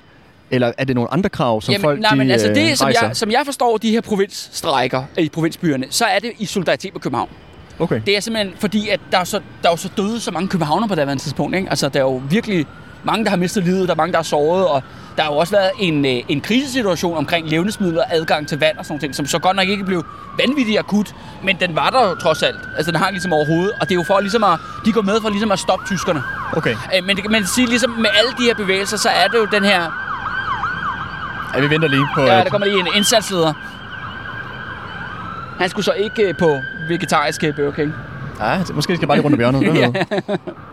[0.51, 2.77] Eller er det nogle andre krav, som Jamen, folk nej, men de, altså øh, det,
[2.77, 3.07] som rejser?
[3.07, 7.01] jeg, som jeg forstår de her provinsstrækker i provinsbyerne, så er det i solidaritet med
[7.01, 7.29] København.
[7.79, 8.01] Okay.
[8.05, 10.47] Det er simpelthen fordi, at der er, så, der er jo så døde så mange
[10.49, 11.55] københavner på det her tidspunkt.
[11.55, 11.69] Ikke?
[11.69, 12.65] Altså, der er jo virkelig
[13.03, 14.83] mange, der har mistet livet, der er mange, der er såret, og
[15.17, 18.85] der har jo også været en, øh, en krisesituation omkring levnedsmidler, adgang til vand og
[18.85, 20.05] sådan nogle ting, som så godt nok ikke blev
[20.39, 22.59] vanvittigt akut, men den var der jo trods alt.
[22.77, 25.21] Altså, den hang ligesom overhovedet, og det er jo for ligesom at, de går med
[25.21, 26.23] for ligesom at stoppe tyskerne.
[26.57, 26.75] Okay.
[26.97, 29.37] Øh, Men det kan man sige, ligesom med alle de her bevægelser, så er det
[29.37, 29.81] jo den her
[31.55, 32.21] Ja, vi venter lige på...
[32.21, 33.53] Ja, der kommer lige en indsatsleder.
[35.59, 37.93] Han skulle så ikke øh, på vegetarisk øh, Burger King.
[38.39, 39.93] Ja, måske skal jeg bare lige rundt om hjørnet.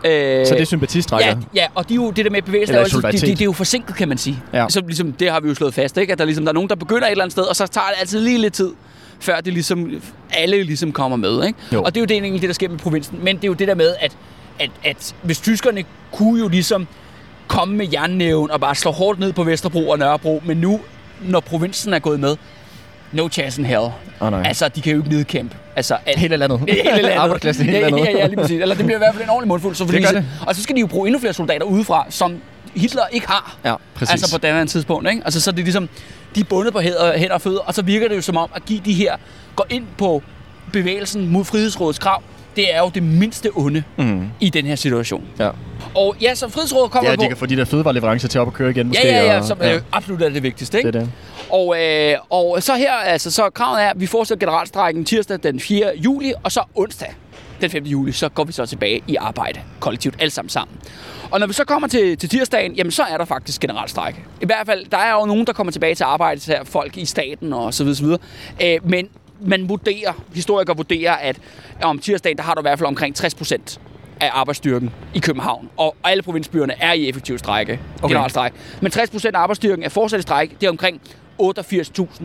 [0.03, 0.39] Ved?
[0.39, 1.27] Øh, Så det er sympatistrækker?
[1.29, 3.41] Ja, ja, og de er jo, det der med bevægelsen, er jo, det, det, det,
[3.41, 4.43] er jo forsinket, kan man sige.
[4.53, 4.65] Ja.
[4.69, 6.13] Så ligesom, det har vi jo slået fast, ikke?
[6.13, 7.87] at der, ligesom, der er nogen, der begynder et eller andet sted, og så tager
[7.87, 8.71] det altid lige lidt tid,
[9.19, 10.01] før det ligesom,
[10.33, 11.45] alle ligesom kommer med.
[11.45, 11.59] Ikke?
[11.73, 11.83] Jo.
[11.83, 13.19] Og det er jo det, egentlig det, der sker med provinsen.
[13.23, 14.17] Men det er jo det der med, at,
[14.59, 16.87] at, at hvis tyskerne kunne jo ligesom
[17.47, 20.79] komme med jernnæven og bare slå hårdt ned på Vesterbro og Nørrebro, men nu,
[21.21, 22.35] når provinsen er gået med,
[23.11, 23.87] no chance in hell.
[24.21, 24.43] Nej.
[24.45, 25.55] Altså, de kan jo ikke nedkæmpe.
[25.75, 26.59] Altså, alt, Hele landet.
[26.67, 27.09] Hele landet.
[27.09, 28.05] Arbejderklassen hele ja, landet.
[28.05, 28.61] Ja, ja, lige præcis.
[28.61, 29.75] Eller det bliver i hvert fald en ordentlig mundfuld.
[29.75, 30.27] Så fordi, Det gør det.
[30.47, 32.37] Og så skal de jo bruge endnu flere soldater udefra, som
[32.75, 33.57] Hitler ikke har.
[33.65, 34.11] Ja, præcis.
[34.11, 35.21] Altså på andet tidspunkt, ikke?
[35.25, 35.89] Altså så er det ligesom,
[36.35, 38.49] de er bundet på hænder, hænder og fødder, og så virker det jo som om
[38.55, 39.15] at give de her,
[39.55, 40.23] går ind på
[40.73, 42.23] bevægelsen mod Frihedsrådets krav,
[42.55, 44.27] det er jo det mindste onde Mm.
[44.39, 45.23] i den her situation.
[45.39, 45.49] Ja.
[45.95, 47.21] Og ja, så Frihedsrådet kommer ja, på...
[47.21, 49.07] de kan få de der fødevareleverancer til op at køre igen, måske.
[49.07, 50.91] ja, ja, ja, som øh, absolut er det vigtigste, ikke?
[50.91, 51.11] Det er det.
[51.49, 55.59] Og, øh, og så her, altså, så kravet er, at vi fortsætter generalstrækken tirsdag den
[55.59, 55.91] 4.
[55.95, 57.13] juli, og så onsdag
[57.61, 57.83] den 5.
[57.83, 60.77] juli, så går vi så tilbage i arbejde kollektivt, alle sammen sammen.
[61.31, 64.19] Og når vi så kommer til, til tirsdagen, jamen så er der faktisk generalstrække.
[64.41, 67.05] I hvert fald, der er jo nogen, der kommer tilbage til arbejde, så folk i
[67.05, 68.19] staten og så videre, så videre.
[68.63, 69.07] Øh, men
[69.41, 71.39] man vurderer, historikere vurderer, at
[71.83, 73.79] om tirsdagen, der har du i hvert fald omkring 60 procent
[74.19, 75.69] af arbejdsstyrken i København.
[75.77, 78.07] Og alle provinsbyerne er i effektiv strække, okay.
[78.13, 78.57] generalstrække.
[78.81, 80.55] Men 60 procent af arbejdsstyrken er fortsat i strække.
[80.61, 81.01] Det er omkring
[81.41, 82.23] 88.000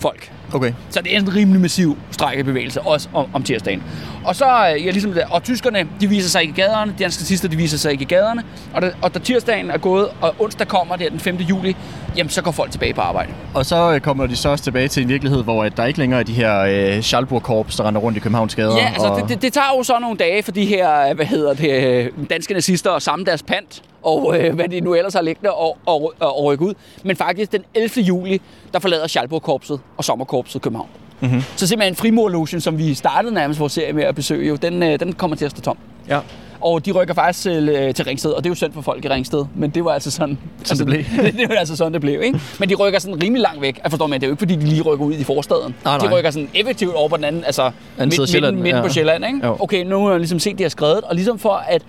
[0.00, 0.32] folk.
[0.52, 0.72] Okay.
[0.90, 3.82] Så det er en rimelig massiv strækkebevægelse, også om, om tirsdagen.
[4.24, 7.22] Og så, ja, ligesom det, og tyskerne, de viser sig ikke i gaderne, de danske
[7.22, 8.42] statister, de viser sig ikke i gaderne,
[8.74, 11.36] og, da, og da tirsdagen er gået, og onsdag kommer, det er den 5.
[11.36, 11.76] juli,
[12.16, 13.32] jamen så går folk tilbage på arbejde.
[13.54, 15.98] Og så øh, kommer de så også tilbage til en virkelighed, hvor at der ikke
[15.98, 18.76] længere er de her øh, Schalburg-korps, der render rundt i Københavns gader.
[18.76, 19.20] Ja, altså og...
[19.20, 22.54] det, det, det tager jo så nogle dage for de her, hvad hedder det, danske
[22.54, 26.12] nazister at samle deres pant, og øh, hvad de nu ellers har liggende og, og,
[26.20, 26.74] og, og rykke ud.
[27.02, 28.04] Men faktisk den 11.
[28.04, 28.40] juli,
[28.72, 30.88] der forlader Schalburg-korpset og Sommerkorpset København.
[31.20, 31.42] Mm-hmm.
[31.56, 35.00] Så simpelthen Frimurlogen, som vi startede nærmest vores serie med at besøge, jo, den, øh,
[35.00, 35.76] den kommer til at stå tom.
[36.08, 36.20] Ja.
[36.60, 39.04] Og de rykker faktisk til, øh, til Ringsted, og det er jo synd for folk
[39.04, 41.22] i Ringsted, men det var altså sådan, Sådan det blev.
[41.40, 42.40] det var altså sådan, det blev, ikke?
[42.60, 43.80] Men de rykker sådan rimelig langt væk.
[43.82, 45.74] Jeg forstår, men det er jo ikke, fordi de lige rykker ud i forstaden.
[45.84, 46.14] Nej, De nej.
[46.18, 48.92] rykker sådan effektivt over på den anden, altså Anden af Sjælland, midten på ja.
[48.92, 49.46] Sjælland, ikke?
[49.46, 49.56] Jo.
[49.60, 51.82] Okay, nu har jeg ligesom set, de har skrevet, og ligesom for at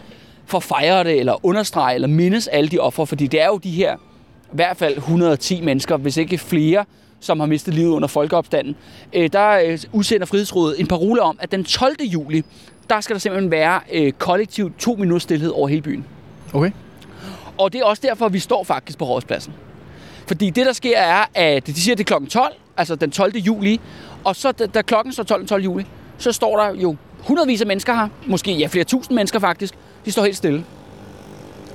[0.46, 3.58] for at fejre det, eller understrege, eller mindes alle de ofre, fordi det er jo
[3.58, 3.98] de her, i
[4.52, 6.86] hvert fald 110 mennesker, hvis ikke flere,
[7.20, 8.76] som har mistet livet under folkeopstanden.
[9.14, 11.96] Øh, der øh, udsender Frihedsrådet en parole om, at den 12.
[12.02, 12.44] juli,
[12.90, 16.06] der skal der simpelthen være øh, kollektivt to minutters stillhed over hele byen.
[16.54, 16.72] Okay.
[17.58, 19.54] Og det er også derfor, vi står faktisk på Rådspladsen.
[20.28, 22.26] Fordi det, der sker, er, at de siger, at det er kl.
[22.26, 23.38] 12, altså den 12.
[23.38, 23.80] juli,
[24.24, 25.64] og så da, da klokken står 12 den 12.
[25.64, 25.86] juli,
[26.18, 29.74] så står der jo hundredvis af mennesker her, måske ja, flere tusind mennesker faktisk,
[30.06, 30.66] de står helt stille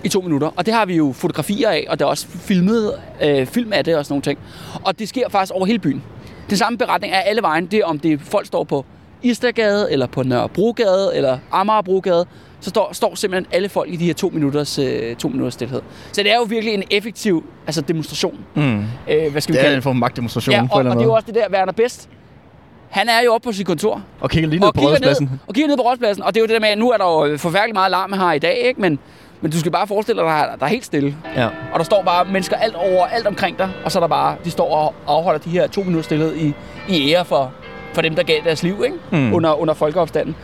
[0.05, 0.51] i to minutter.
[0.57, 3.85] Og det har vi jo fotografier af, og der er også filmet, øh, film af
[3.85, 4.39] det og sådan nogle ting.
[4.85, 6.03] Og det sker faktisk over hele byen.
[6.51, 8.85] Den samme beretning er alle vejen, det er om det folk står på
[9.23, 12.27] Istergade, eller på Nørrebrogade, eller Amagerbrogade,
[12.61, 15.81] så står, står simpelthen alle folk i de her to minutters, øh, to minutters stillhed.
[16.13, 18.39] Så det er jo virkelig en effektiv altså demonstration.
[18.55, 18.85] Mm.
[19.09, 20.91] Øh, hvad skal vi Det er kalde en form for magtdemonstration Ja, på og, eller
[20.91, 22.09] og anden det er jo også det der, Werner Best.
[22.91, 24.03] Han er jo oppe på sit kontor.
[24.21, 25.25] Og kigger lige ned og på rådspladsen.
[25.27, 26.23] Ned, og kigger ned på rådspladsen.
[26.25, 28.13] Og det er jo det der med, at nu er der jo forfærdelig meget larm
[28.13, 28.81] her i dag, ikke?
[28.81, 28.99] Men,
[29.43, 31.17] men du skal bare forestille dig, at der, der er helt stille.
[31.37, 31.47] Ja.
[31.73, 33.71] Og der står bare mennesker alt over, alt omkring dig.
[33.85, 36.55] Og så er der bare, de står og afholder de her to minutter stillhed i,
[36.89, 37.53] i ære for,
[37.95, 38.97] for dem, der gav deres liv, ikke?
[39.11, 39.35] Mm.
[39.35, 40.37] Under, under folkeopstanden.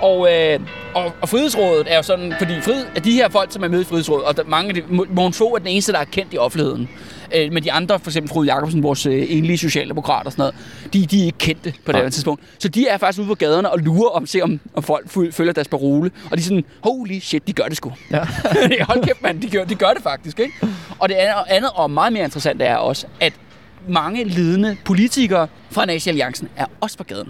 [0.00, 0.60] Og, øh,
[0.94, 3.80] og, og Frihedsrådet er jo sådan, fordi frihed, at de her folk, som er med
[3.80, 6.04] i Frihedsrådet, og der, mange af de, Mo- Mogens Fogh er den eneste, der er
[6.04, 6.88] kendt i offentligheden.
[7.34, 10.54] Øh, men de andre, for eksempel Frode Jacobsen, vores øh, enlige socialdemokrat og sådan noget,
[10.92, 12.42] de, de er ikke kendte på det her tidspunkt.
[12.58, 15.32] Så de er faktisk ude på gaderne og lurer om, se om, om folk føl-
[15.32, 16.10] følger deres parole.
[16.30, 17.92] Og de er sådan, holy shit, de gør det sgu.
[18.10, 18.24] Ja.
[18.84, 20.52] Hold kæft, mand, de gør, de gør det faktisk, ikke?
[20.98, 21.14] Og det
[21.48, 23.32] andet, og meget mere interessant er også, at
[23.88, 27.28] mange ledende politikere fra Nazi Alliancen er også på gaden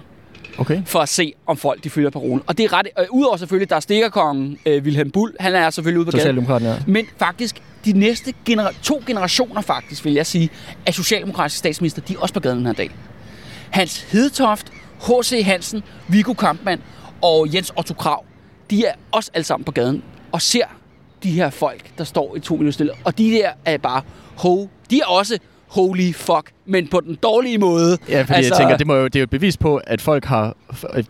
[0.59, 0.83] Okay.
[0.85, 2.43] for at se, om folk de følger parolen.
[2.47, 2.87] Og det er ret...
[2.99, 6.63] Øh, Udover selvfølgelig, der er stikkerkongen øh, Wilhelm Bull, han er selvfølgelig ude på gaden.
[6.63, 6.75] Ja.
[6.87, 10.51] Men faktisk, de næste genera- to generationer faktisk, vil jeg sige,
[10.87, 12.91] af socialdemokratiske statsminister, de er også på gaden den her dag.
[13.71, 15.43] Hans Hedtoft, H.C.
[15.45, 16.81] Hansen, Viggo Kampmann
[17.23, 18.25] og Jens Otto Krav,
[18.71, 20.65] de er også alle sammen på gaden og ser
[21.23, 22.93] de her folk, der står i to minutter stille.
[23.05, 24.03] Og de der er bare,
[24.37, 25.39] ho, de er også
[25.69, 27.99] holy fuck, men på den dårlige måde.
[28.09, 30.01] Ja, fordi altså, jeg tænker, det, må jo, det er jo et bevis på, at
[30.01, 30.57] folk har,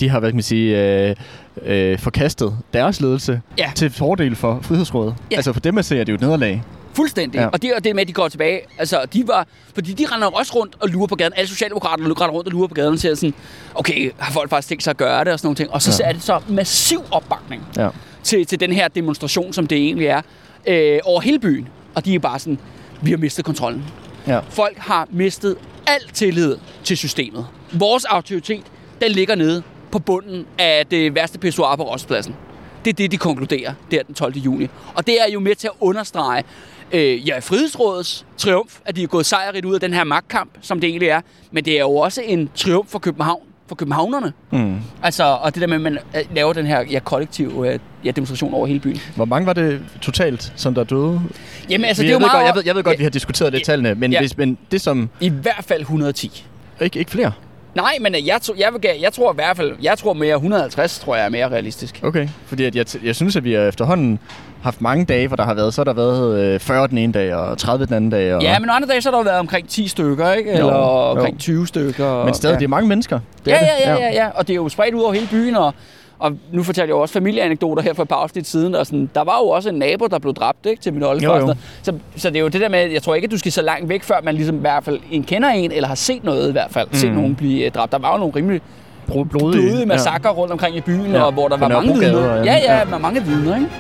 [0.01, 1.17] de har, hvad kan man sige, øh,
[1.63, 3.71] øh, forkastet deres ledelse Ja.
[3.75, 5.15] til fordel for Frihedsrådet.
[5.31, 5.37] Ja.
[5.37, 6.63] Altså for dem at se, er det jo et nederlag.
[6.95, 7.39] Fuldstændig.
[7.39, 7.47] Ja.
[7.47, 8.61] Og det er det med, at de går tilbage.
[8.79, 9.47] Altså, de var...
[9.75, 11.33] Fordi de render også rundt og lurer på gaden.
[11.37, 13.35] Alle socialdemokraterne render rundt og lurer på gaden og siger sådan,
[13.75, 15.71] okay, har folk faktisk tænkt sig at gøre det og sådan nogle ting.
[15.71, 16.09] Og så ja.
[16.09, 17.89] er det så massiv opbakning Ja.
[18.23, 20.21] til, til den her demonstration, som det egentlig er,
[20.67, 21.69] øh, over hele byen.
[21.95, 22.59] Og de er bare sådan,
[23.03, 23.85] vi har mistet kontrollen.
[24.27, 24.41] Ja.
[24.51, 27.47] Folk har mistet al tillid til systemet.
[27.73, 28.63] Vores autoritet,
[29.01, 29.63] den ligger nede
[29.93, 32.37] på bunden af det værste pissoir på Rådspladsen.
[32.85, 34.37] Det er det, de konkluderer der den 12.
[34.37, 34.69] juni.
[34.95, 36.45] Og det er jo med til at understrege
[36.93, 40.81] øh, ja, Frihedsrådets triumf, at de er gået sejrigt ud af den her magtkamp, som
[40.81, 41.21] det egentlig er.
[41.51, 44.33] Men det er jo også en triumf for København, for københavnerne.
[44.51, 44.77] Mm.
[45.03, 48.11] Altså, og det der med, at man øh, laver den her ja, kollektiv øh, ja,
[48.11, 49.01] demonstration over hele byen.
[49.17, 51.21] Hvor mange var det totalt, som der døde?
[51.71, 52.33] Jamen, altså, Vi- det er jo jeg, meget...
[52.33, 54.21] godt, jeg, ved, jeg ved godt, Ja, vi har diskuteret det ja, tallene, men, ja.
[54.21, 55.11] hvis, men det som...
[55.21, 56.45] I hvert fald 110.
[56.81, 57.33] Ikke, ikke flere?
[57.77, 60.35] Nej, men øh, jeg, tro- jeg, vil, jeg tror i hvert fald, jeg tror mere
[60.35, 62.01] 150, tror jeg er mere realistisk.
[62.03, 62.29] Okay.
[62.47, 64.19] Fordi at jeg, jeg synes, at vi har efterhånden
[64.63, 67.13] haft mange dage, hvor der har været, så har der været øh, 40 den ene
[67.13, 68.35] dag, og 30 den anden dag.
[68.35, 70.51] Og, Ja, men andre dage så har der været omkring 10 stykker, ikke?
[70.51, 70.79] Eller Jo,
[71.11, 71.39] omkring jo.
[71.41, 72.25] 20 stykker.
[72.25, 72.59] men stadig, ja.
[72.59, 73.21] det er mange mennesker.
[73.45, 74.01] Det ja, er ja, det.
[74.01, 75.75] ja, ja, ja, og det er jo spredt ud over hele byen, og,
[76.19, 79.11] og nu fortalte jeg jo også familieanekdoter her for et par afsnit siden, og sådan,
[79.15, 81.57] der var jo også en nabo, der blev dræbt, ikke, til min oldefar.
[81.83, 83.63] Så, så det er jo det der med, jeg tror ikke, at du skal så
[83.63, 86.49] langt væk, før man ligesom i hvert fald en kender en, eller har set noget
[86.49, 86.95] i hvert fald, mm.
[86.95, 87.93] set nogen blive øh, dræbt.
[87.93, 88.61] Der var jo nogle rimelig
[89.07, 89.29] blodige.
[89.31, 92.35] blodige massakre rundt omkring i byen, Ja, og hvor der var mange vidner.
[92.35, 92.85] Ja, ja, ja.
[92.85, 93.71] med mange vidner, ikke?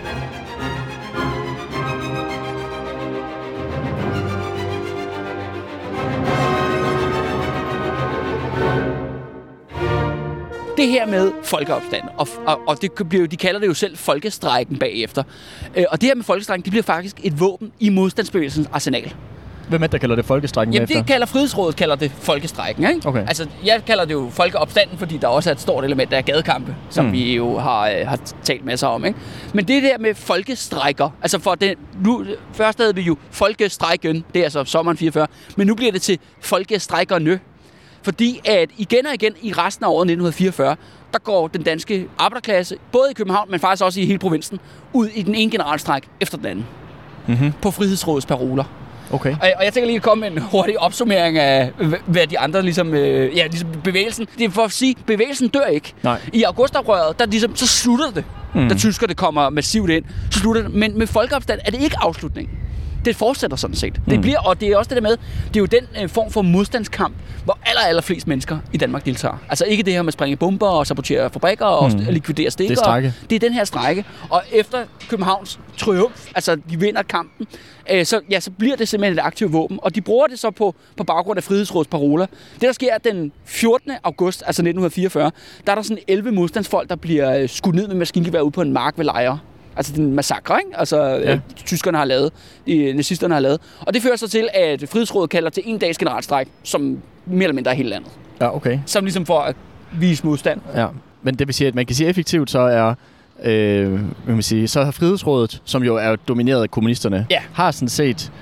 [10.77, 13.97] Det her med folkeopstand, og, og, og det bliver, jo- de kalder det jo selv
[13.97, 15.23] folkestrækken bagefter.
[15.77, 19.15] Øh, og det her med folkestrækken, det bliver faktisk et våben i modstandsbevægelsens arsenal.
[19.69, 20.97] Hvem er det, der kalder det folkestrækken Jamen, efter?
[20.99, 23.09] det kalder Frihedsrådet kalder det folkestrækken, ikke?
[23.09, 23.21] Okay.
[23.29, 26.75] Altså, jeg kalder det jo folkeopstanden, fordi der også er et stort element af gadekampe,
[26.91, 27.13] som Mm.
[27.13, 29.19] vi jo har, øh, har talt masser om, ikke?
[29.53, 34.41] Men det der med folkestrækker, altså for det, nu, først havde vi jo folkestrækken, det
[34.41, 37.41] er altså sommeren 44, men nu bliver det til folkestrækkerne.
[38.07, 40.77] Fordi at igen og igen i resten af året 1944,
[41.13, 44.61] der går den danske arbejderklasse, både i København, men faktisk også i hele provinsen,
[44.93, 46.67] ud i den ene generalstræk efter den anden.
[47.27, 47.53] Mhm.
[47.63, 48.65] På Frihedsrådets paroler.
[49.13, 49.31] Okay.
[49.31, 52.39] Og, og jeg tænker lige at komme med en hurtig opsummering af, hva- hvad de
[52.39, 52.95] andre ligesom...
[52.95, 54.27] Øh, ja, ligesom bevægelsen.
[54.39, 55.95] Det er for at sige, bevægelsen dør ikke.
[56.03, 56.21] Nej.
[56.33, 58.25] I augustoprøret, der ligesom, så slutter det.
[58.55, 58.61] Mm.
[58.63, 58.69] Mm.
[58.69, 60.75] Da tyskerne kommer massivt ind, så slutter det.
[60.75, 62.59] Men med folkeopstand er det ikke afslutningen.
[63.07, 64.01] Det fortsætter sådan set.
[64.09, 64.21] Det Mm.
[64.23, 65.17] bliver, og det er også det der med,
[65.49, 67.15] det er jo den øh, form for modstandskamp,
[67.45, 69.37] hvor aller, aller flest mennesker i Danmark deltager.
[69.49, 71.99] Altså ikke det her med at springe bomber og sabotere fabrikker og Mm.
[72.11, 72.75] likvidere stikker.
[72.75, 73.13] Det er.
[73.31, 74.05] Det er den her strække.
[74.31, 77.47] Og efter Københavns triumf, altså de vinder kampen,
[77.91, 79.79] øh, så, ja, så bliver det simpelthen et aktivt våben.
[79.83, 82.27] Og de bruger det så på, på baggrund af Frihedsrådets paroler.
[82.55, 83.93] Det, der sker den 14.
[84.05, 85.31] august, altså 1944,
[85.67, 88.63] der er der sådan 11 modstandsfolk, der bliver øh, skudt ned med maskingevær ude på
[88.63, 89.39] en mark ved Lejre.
[89.77, 90.79] Altså den massakre, ikke?
[90.79, 91.33] Altså, ja.
[91.33, 92.33] øh, tyskerne har lavet,
[92.67, 93.61] de nazisterne har lavet.
[93.81, 97.55] Og det fører så til, at Frihedsrådet kalder til en dags generalstræk, som mere eller
[97.55, 98.11] mindre er hele landet.
[98.41, 98.79] Ja, okay.
[98.87, 99.57] Som ligesom for at
[99.93, 100.61] vise modstand.
[100.75, 100.87] Ja.
[101.23, 102.95] Men det vil sige, at man kan sige effektivt, så er...
[103.45, 107.41] Øh, man sige, så har Frihedsrådet, som jo er domineret af kommunisterne, Ja.
[107.53, 108.33] har sådan set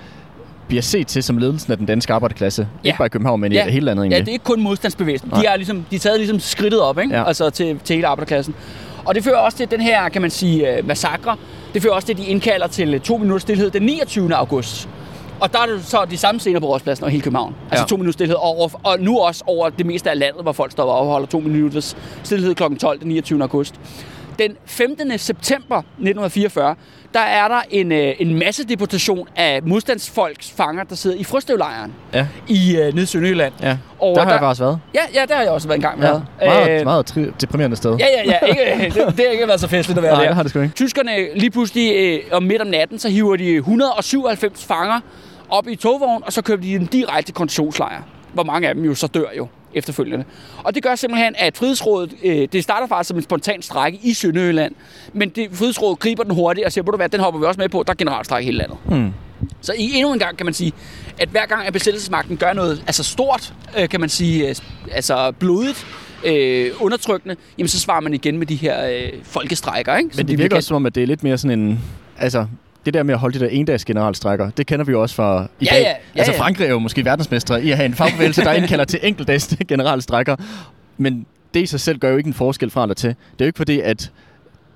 [0.69, 2.69] bliver set til som ledelsen af den danske arbejderklasse.
[2.85, 2.89] Ja.
[2.89, 3.67] Ikke bare i København, men Ja.
[3.67, 4.27] i hele landet Ja, egentlig.
[4.27, 5.31] det er ikke kun modstandsbevægelsen.
[5.31, 7.15] De er, ligesom, de er taget ligesom skridtet op, ikke?
[7.17, 7.27] Ja.
[7.27, 8.55] Altså til, til hele arbejderklassen.
[9.05, 11.37] Og det fører også til den her, kan man sige, øh, massakre.
[11.75, 14.35] Det fører også til, at de indkalder til to minutters stillhed den 29.
[14.35, 14.89] august.
[15.41, 17.55] Og der er det så de samme scener på Rådspladsen og hele København.
[17.71, 17.87] Altså Ja.
[17.89, 20.85] to minutters stillhed over, og nu også over det meste af landet, hvor folk står
[20.93, 22.63] og holder to minutters stillhed kl.
[22.81, 23.43] 12 den 29.
[23.43, 23.75] august.
[24.39, 25.19] Den 15.
[25.19, 26.75] september 1944,
[27.15, 31.93] der er der en, øh, en masse deportation af modstandsfolks fanger, der sidder i Frøstøvlejren
[32.15, 33.53] Ja, i øh, nede Sønderjylland.
[33.63, 33.77] ja.
[33.99, 34.79] Og der har der- jeg faktisk været.
[34.95, 36.21] Ja, ja, der har jeg også været en gang med.
[36.43, 36.47] Ja.
[36.65, 37.97] Meget, meget tri- deprimerende sted.
[37.97, 38.47] Ja, ja, ja.
[38.85, 40.29] Ikke, det, det har ikke været så festligt at være Nej, der.
[40.29, 40.75] det har det sgu ikke.
[40.75, 45.01] Tyskerne lige pludselig øh, om midt om natten, så hiver de 197 fanger
[45.51, 48.03] op i togvogn, og så kører de dem direkte til koncentrationslejre.
[48.33, 50.25] Hvor mange af dem jo så dør jo efterfølgende.
[50.65, 54.15] Og det gør simpelthen, at Frihedsrådet, øh, det starter faktisk som en spontan strække i
[54.15, 54.75] Sønderjylland,
[55.13, 57.61] men det, Frihedsrådet griber den hurtigt og siger, "Ved du hvad, den hopper vi også
[57.61, 58.77] med på, der er generalstrække i hele landet.
[58.85, 59.13] Hmm.
[59.61, 60.73] Så i endnu en gang kan man sige,
[61.19, 64.55] at hver gang at besættelsesmagten gør noget altså stort, øh, kan man sige, øh,
[64.93, 65.87] altså blodigt,
[66.25, 70.11] øh, undertrykkende, jamen så svarer man igen med de her øh, folkestrækker, ikke?
[70.17, 71.81] Men de det virker også som om, at det er lidt mere sådan en...
[72.19, 72.47] Altså,
[72.87, 75.47] det der med at holde de der endags generalstrækker, det kender vi jo også fra
[75.61, 75.83] i Ja, dag.
[75.83, 76.33] ja, ja, altså.
[76.33, 80.37] Frankrig er jo måske verdensmestre i at have en fagbevægelse, der indkalder til enkeltdags generalstrækker.
[80.99, 83.09] Men det i sig selv gør jo ikke en forskel fra eller til.
[83.09, 84.11] Det er jo ikke fordi, at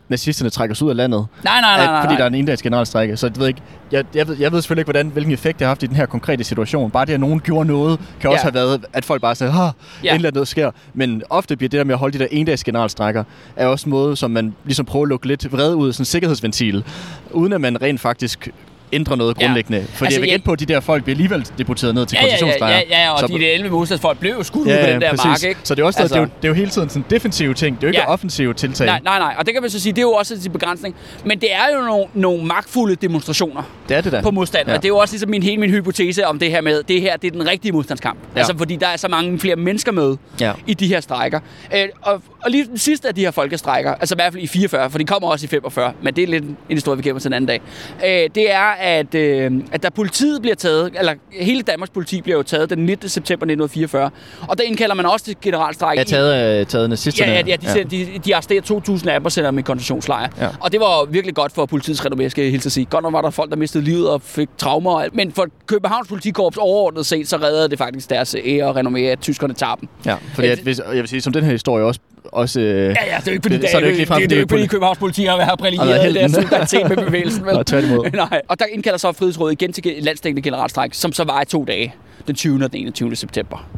[0.08, 2.16] nazisterne trækker sig ud af landet, Nej, nej, nej, at, nej, fordi nej.
[2.18, 3.16] der er en endags generalstrække.
[3.16, 3.60] Så jeg ved, ikke,
[3.92, 5.96] jeg, jeg, ved, jeg ved selvfølgelig ikke, hvordan, hvilken effekt det har haft i den
[5.96, 6.90] her konkrete situation.
[6.90, 8.42] Bare det, at nogen gjorde noget, kan også Ja.
[8.42, 9.72] have været, at folk bare sagde, at
[10.04, 10.14] Ja.
[10.14, 10.70] endelig noget sker.
[10.94, 13.24] Men ofte bliver det der med at holde de der endags generalstrækker,
[13.56, 16.06] er også en måde, som man ligesom prøver at lukke lidt vred ud, sådan en
[16.06, 16.84] sikkerhedsventil,
[17.30, 18.48] uden at man rent faktisk
[18.92, 19.44] ændrer noget Ja.
[19.46, 19.78] grundlæggende.
[19.78, 22.06] Fordi Altså, altså, jeg vil gætte på, at de der folk bliver alligevel deporteret ned
[22.06, 22.82] til Ja, ja, ja, koncentrationslejre.
[22.90, 24.92] ja, ja, og Så- de der 11 modstandsfolk blev jo skudt ud Ja, på ja,
[24.92, 25.24] den der præcis.
[25.24, 25.60] mark, ikke?
[25.64, 27.54] Så det er, også Altså- det, er jo, det er jo hele tiden sådan defensive
[27.54, 27.76] ting.
[27.76, 28.04] Det er jo ikke Ja.
[28.06, 28.12] ja.
[28.12, 28.86] offensive tiltag.
[28.86, 30.94] Nej, nej, nej, og det kan man så sige, det er jo også en begrænsning.
[31.24, 34.20] Men det er jo nogle, nogle magtfulde demonstrationer Det er det da.
[34.20, 34.66] på modstand.
[34.66, 34.72] Ja.
[34.72, 34.76] Ja.
[34.76, 37.00] Og det er jo også ligesom min, hele min hypotese om det her med, det
[37.00, 38.18] her det er den rigtige modstandskamp.
[38.22, 38.28] Ja.
[38.34, 38.38] Ja.
[38.38, 40.52] Altså fordi der er så mange flere mennesker med Ja.
[40.66, 41.40] i de her strækker.
[41.74, 44.46] Øh, og, og lige den sidste af de her folkestrækker, altså i hvert fald i
[44.46, 47.20] 44, for de kommer også i 45, men det er lidt en historie, vi gemmer
[47.20, 47.60] til en anden dag.
[48.06, 52.36] Øh, det er, at, øh, at da politiet bliver taget, eller hele Danmarks politi bliver
[52.36, 53.08] jo taget den 19.
[53.08, 54.10] september 1944,
[54.48, 55.96] og der indkalder man også til generalstræk.
[55.96, 57.32] Jeg har taget, øh, taget nazisterne.
[57.32, 57.82] Ja, ja, ja, de, ja.
[57.82, 60.28] de, de arresterer 2.000 af dem og sender dem i koncentrationslejre.
[60.38, 60.44] Ja.
[60.44, 60.50] Ja.
[60.60, 62.84] Og det var virkelig godt for politiets renommé, skal jeg hilse at sige.
[62.84, 65.14] Godt nok var der folk, der mistede livet og fik traumer og alt.
[65.14, 69.20] Men for Københavns politikorps overordnet set, så redder det faktisk deres ære og renommé, at
[69.20, 69.88] tyskerne tager dem.
[70.06, 72.00] Ja, fordi at, hvis, jeg vil sige, som den her historie også...
[72.24, 73.90] også øh, Ja, ja, det er jo ikke fordi, Det- det, så er det det,
[73.90, 76.96] ikke ligefrem, det, det, er jo ikke fordi Københavns politi har brilleret deres solidaritet med
[76.96, 77.44] bevægelsen.
[77.46, 77.54] Vel?
[77.54, 78.10] Nej, tværtimod.
[78.30, 78.40] Nej.
[78.48, 81.94] Og der indkalder så Frihedsrådet igen til landsdækkende generalstræk, som så var i to dage,
[82.26, 82.64] den 20.
[82.64, 83.16] og den 21.
[83.16, 83.68] september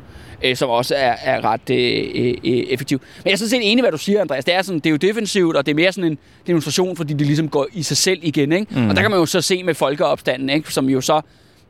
[0.44, 2.98] øh, som også er, er ret øh, øh, effektiv.
[2.98, 4.44] Men jeg er sådan set enig, hvad du siger, Andreas.
[4.44, 7.14] Det er, sådan, det er jo defensivt, og det er mere sådan en demonstration, fordi
[7.14, 8.52] det ligesom går i sig selv igen.
[8.52, 8.66] Ikke?
[8.80, 8.88] Mm.
[8.88, 10.72] Og der kan man jo så se med folkeopstanden, ikke?
[10.72, 11.20] som jo så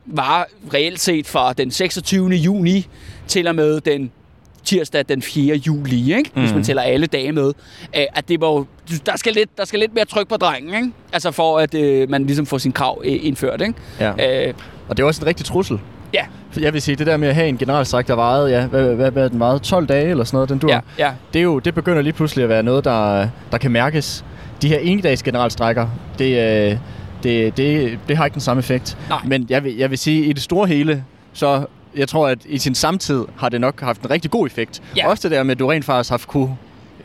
[0.07, 2.29] var reelt set fra den 26.
[2.29, 2.87] juni
[3.29, 4.11] til og med den
[4.71, 5.57] tirsdag den 4.
[5.57, 6.31] juli, ikke?
[6.35, 6.41] Mm.
[6.41, 7.53] hvis man tæller alle dage med,
[7.97, 8.67] øh, at det var jo,
[9.07, 10.91] der skal, lidt, der skal lidt mere tryk på drengen, ikke?
[11.13, 13.61] Altså for at øh, man ligesom får sin krav øh, indført.
[13.61, 13.75] Ikke?
[14.01, 14.49] Ja.
[14.49, 14.55] Øh,
[14.89, 15.81] og det er også en rigtig trussel.
[16.15, 16.25] Ja.
[16.61, 19.11] Jeg vil sige, det der med at have en generalstræk, der varede, ja, hvad, hvad,
[19.11, 21.13] hvad den varede, 12 dage eller sådan noget, den dur, ja, ja.
[21.33, 24.25] Det, er jo, det begynder lige pludselig at være noget, der, der kan mærkes.
[24.63, 26.77] De her endags generalstrækker, det, øh,
[27.23, 28.99] det, det, det har ikke den samme effekt.
[29.09, 29.19] Nej.
[29.25, 31.65] Men jeg vil, jeg vil sige, i det store hele, så
[31.97, 34.83] jeg tror, at i sin samtid har det nok haft en rigtig god effekt.
[34.97, 35.09] Ja.
[35.09, 36.57] Også det der med, at du rent faktisk har kunne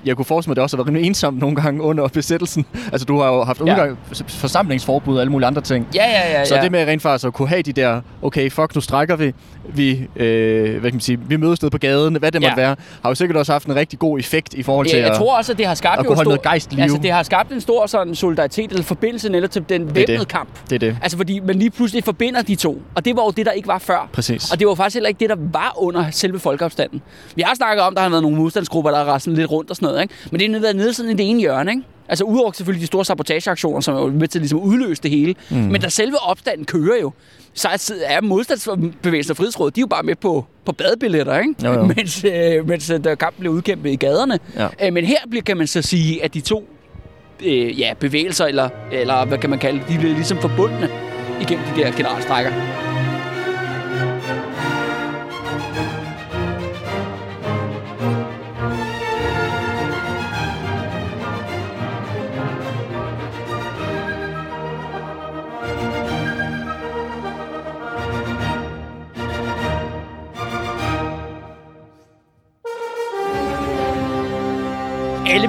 [0.06, 2.66] jeg kunne forestille mig, at det også har været rimelig ensomt nogle gange under besættelsen.
[2.92, 4.24] Altså, du har jo haft udgang, ja.
[4.28, 5.88] forsamlingsforbud og alle mulige andre ting.
[5.96, 6.46] Ja, ja, ja.
[6.46, 6.62] Så ja.
[6.62, 9.34] det med rent faktisk at kunne have de der, okay, fuck, nu strækker vi,
[9.70, 12.50] vi, øh, hvad kan man sige, vi mødes ned på gaden, hvad det ja.
[12.50, 15.04] måtte være, har jo sikkert også haft en rigtig god effekt i forhold til ja,
[15.04, 16.82] jeg at, tror også, at det har skabt at kunne holde noget gejst liv.
[16.84, 20.50] Altså, det har skabt en stor sådan, solidaritet eller forbindelse netop til den væbnede kamp.
[20.70, 20.98] Det er det.
[21.02, 22.82] Altså, fordi man lige pludselig forbinder de to.
[22.96, 24.10] Og det var jo det, der ikke var før.
[24.14, 24.52] Præcis.
[24.52, 27.02] Og det var faktisk heller ikke det, der var under selve folkeopstanden.
[27.36, 29.70] Vi har snakket om, at der har været nogle modstandsgrupper, der har sådan lidt rundt
[29.70, 29.95] og sådan noget.
[30.02, 30.14] Ikke?
[30.32, 31.72] Men det har været nede sådan i det ene hjørne.
[31.72, 31.84] Ikke?
[32.10, 35.36] Altså udover selvfølgelig de store sabotageaktioner, som er med til ligesom at udløse det hele.
[35.50, 35.58] Mm.
[35.58, 37.12] Men da selve opstanden kører jo,
[37.54, 41.56] så er modstandsbevægelsen og frihedsrådet, de er jo bare med på, på badebilletter, ikke?
[41.64, 41.84] Jo, jo.
[41.84, 44.40] mens, øh, mens øh, der kampen bliver udkæmpet i gaderne.
[44.56, 44.68] Ja.
[44.88, 46.70] Øh, men her bliver, kan man så sige, at de to
[47.46, 50.90] øh, ja, bevægelser, eller, eller hvad kan man kalde det, de bliver ligesom forbundne
[51.42, 52.52] igennem de der generalstrækker.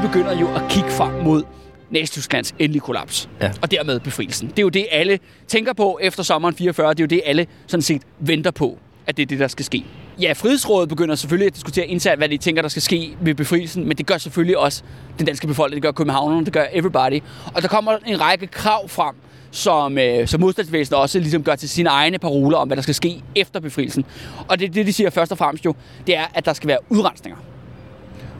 [0.06, 1.42] Begynder jo at kigge frem mod
[1.90, 3.28] Nazi-Tysklands endelige kollaps.
[3.40, 3.50] Ja.
[3.62, 4.48] Og dermed befrielsen.
[4.48, 6.94] Det er jo det, alle tænker på efter sommeren 44.
[6.94, 9.64] Det er jo det, alle sådan set venter på, at det er det, der skal
[9.64, 9.84] ske.
[10.20, 13.88] Ja, Frihedsrådet begynder selvfølgelig at diskutere internt, hvad de tænker, der skal ske ved befrielsen,
[13.88, 14.82] men det gør selvfølgelig også
[15.18, 17.20] den danske befolkning, det gør københavnerne, det gør everybody.
[17.54, 19.14] Og der kommer en række krav frem,
[19.50, 22.94] som, øh, som modstandsvæsenet også ligesom gør til sine egne paroler om, hvad der skal
[22.94, 24.04] ske efter befrielsen.
[24.48, 25.74] Og det, det, de siger først og fremmest jo,
[26.06, 27.36] det er, at der skal være udrensninger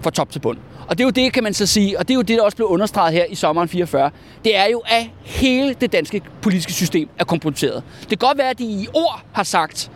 [0.07, 0.59] fra top til bund.
[0.89, 2.43] Og det er jo det, kan man så sige, og det er jo det, der
[2.43, 4.11] også blev understreget her i sommeren 44.
[4.45, 7.83] Det er jo, at hele det danske politiske system er kompromitteret.
[8.01, 9.91] Det kan godt være, at de i ord har sagt,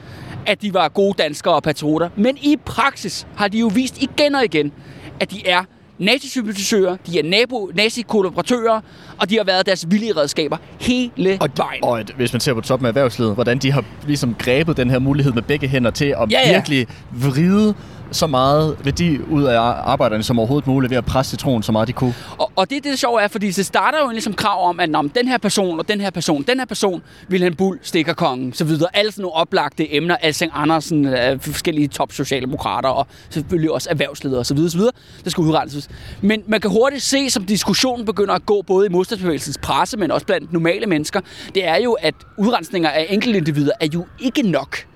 [0.46, 4.34] at de var gode danskere og patrioter, men i praksis har de jo vist igen
[4.34, 4.72] og igen,
[5.20, 5.64] at de er
[5.98, 8.80] nazisympatisører, de er nabo, nazi-kollaboratører,
[9.18, 11.84] og de har været deres villige redskaber hele og, vejen.
[11.84, 14.90] Og at, hvis man ser på toppen af erhvervslivet, hvordan de har ligesom grebet den
[14.90, 16.52] her mulighed med begge hænder til at Ja, ja.
[16.52, 17.74] virkelig vride
[18.12, 21.88] så meget værdi ud af arbejderne som overhovedet muligt ved at presse citronen så meget
[21.88, 22.14] de kunne.
[22.38, 24.94] Og, og det er det, sjove er, fordi det starter jo ligesom krav om, at
[24.94, 28.64] om den her person og den her person, den her person, Wilhelm Bull, Stikkerkongen, så
[28.64, 28.96] videre.
[28.96, 34.40] Alle sådan nogle oplagte emner, Alsing Andersen, øh, forskellige top socialdemokrater og selvfølgelig også erhvervsledere
[34.40, 34.58] osv.
[34.58, 34.80] osv.
[35.24, 35.88] Det skal udrenses.
[36.20, 40.10] Men man kan hurtigt se, som diskussionen begynder at gå både i modstandsbevægelsens presse, men
[40.10, 41.20] også blandt normale mennesker,
[41.54, 44.89] det er jo, at udrensninger af enkeltindivider er jo ikke nok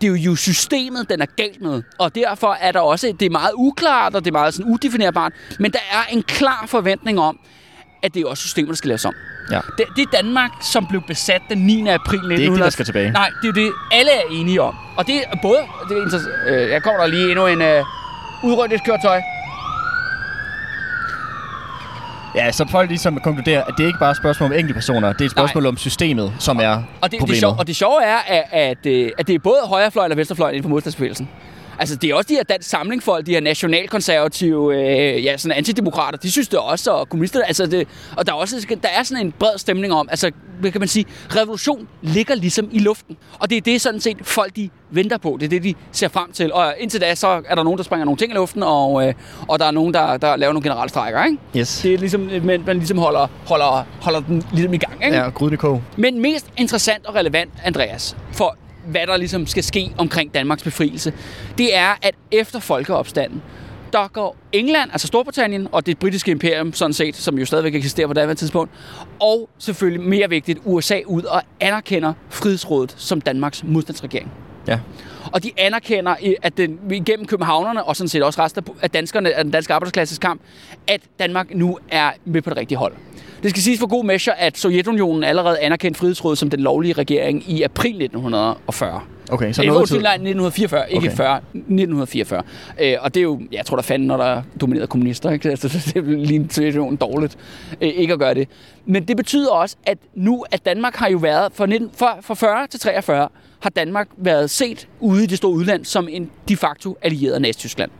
[0.00, 1.82] det er jo systemet, den er galt med.
[1.98, 5.32] Og derfor er der også, det er meget uklart, og det er meget sådan udefinerbart,
[5.58, 7.38] men der er en klar forventning om,
[8.02, 9.14] at det er også systemet, der skal laves om.
[9.50, 9.60] Ja.
[9.78, 11.88] Det, det er Danmark, som blev besat den 9.
[11.88, 12.36] april 1900.
[12.36, 13.10] Det er ikke det, der skal tilbage.
[13.10, 14.74] Nej, det er det, alle er enige om.
[14.96, 15.58] Og det er både...
[15.88, 17.84] Det er øh, jeg kommer der lige endnu en øh,
[18.42, 19.20] udrykningskøretøj.
[22.34, 25.20] Ja, så folk ligesom konkluderer, at det er ikke bare et spørgsmål om enkeltpersoner, det
[25.20, 25.68] er et spørgsmål Nej.
[25.68, 27.28] om systemet, som er og det, problemet.
[27.28, 30.16] Det sjove, og det sjove er, at, at, øh, at det er både højrefløjen og
[30.16, 31.28] venstrefløjen inden for modstandsbevægelsen.
[31.78, 36.18] Altså, det er også de her dansk samlingfolk, de her nationalkonservative, øh, ja, sådan antidemokrater,
[36.18, 39.26] de synes det også, og kommunister, altså det, og der er også, der er sådan
[39.26, 43.16] en bred stemning om, altså, hvad kan man sige, revolution ligger ligesom i luften.
[43.38, 46.08] Og det er det sådan set, folk de venter på, det er det, de ser
[46.08, 46.52] frem til.
[46.52, 49.14] Og indtil da, så er der nogen, der springer nogle ting i luften, og, øh,
[49.48, 51.38] og der er nogen, der, der laver nogle generalstrækker, ikke?
[51.56, 51.80] Yes.
[51.82, 55.16] Det er ligesom, man, man ligesom holder, holder, holder den ligesom i gang, ikke?
[55.16, 55.82] Ja, gryden i kog.
[55.96, 58.56] Men mest interessant og relevant, Andreas, for
[58.90, 61.12] hvad der ligesom skal ske omkring Danmarks befrielse,
[61.58, 63.42] det er, at efter folkeopstanden,
[63.92, 68.06] der går England, altså Storbritannien og det britiske imperium, sådan set, som jo stadigvæk eksisterer
[68.06, 68.72] på daværende tidspunkt,
[69.20, 74.30] og selvfølgelig mere vigtigt, USA ud og anerkender Frihedsrådet som Danmarks modstandsregering.
[74.68, 74.80] Ja.
[75.32, 79.44] Og de anerkender, at den, igennem københavnerne, og sådan set også resten af danskerne, af
[79.44, 80.40] den danske arbejdsklasses kamp,
[80.86, 82.94] at Danmark nu er med på det rigtige hold.
[83.42, 87.50] Det skal siges for god measure, at Sovjetunionen allerede anerkendte Frihedsrådet som den lovlige regering
[87.50, 89.00] i april 1940.
[89.30, 90.00] Okay, så Øh, noget tid.
[90.00, 91.16] nej, 1944, ikke Okay.
[91.16, 92.42] 40, 1944.
[92.80, 95.48] Øh, og det er jo, jeg tror, der fanden, når der er domineret kommunister, ikke?
[95.50, 97.38] Altså, det er lige en situation dårligt
[97.80, 98.48] øh, ikke at gøre det.
[98.86, 102.34] Men det betyder også, at nu, at Danmark har jo været, fra, 19, fra, fra
[102.34, 103.28] 40 til 43,
[103.60, 107.40] har Danmark været set ude i det store udland som en de facto allieret af
[107.42, 107.90] Nazi-Tyskland.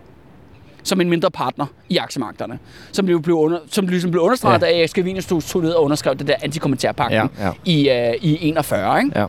[0.88, 2.58] Som en mindre partner i aktiemarkederne,
[2.92, 4.66] som blev, blev, under, som ligesom blev understreget, Ja.
[4.66, 7.52] da Erik Scavenius tog, tog ned og underskrev det der antikommentærpakken Ja, ja.
[7.64, 9.00] i, uh, i 41.
[9.02, 9.18] Ikke?
[9.20, 9.26] Ja.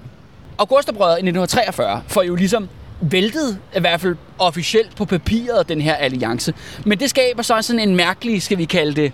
[0.57, 2.69] Augusterbrødret i 1943 får jo ligesom
[3.01, 6.53] væltet, i hvert fald officielt på papiret, den her alliance.
[6.85, 9.11] Men det skaber så sådan en mærkelig, skal vi kalde det,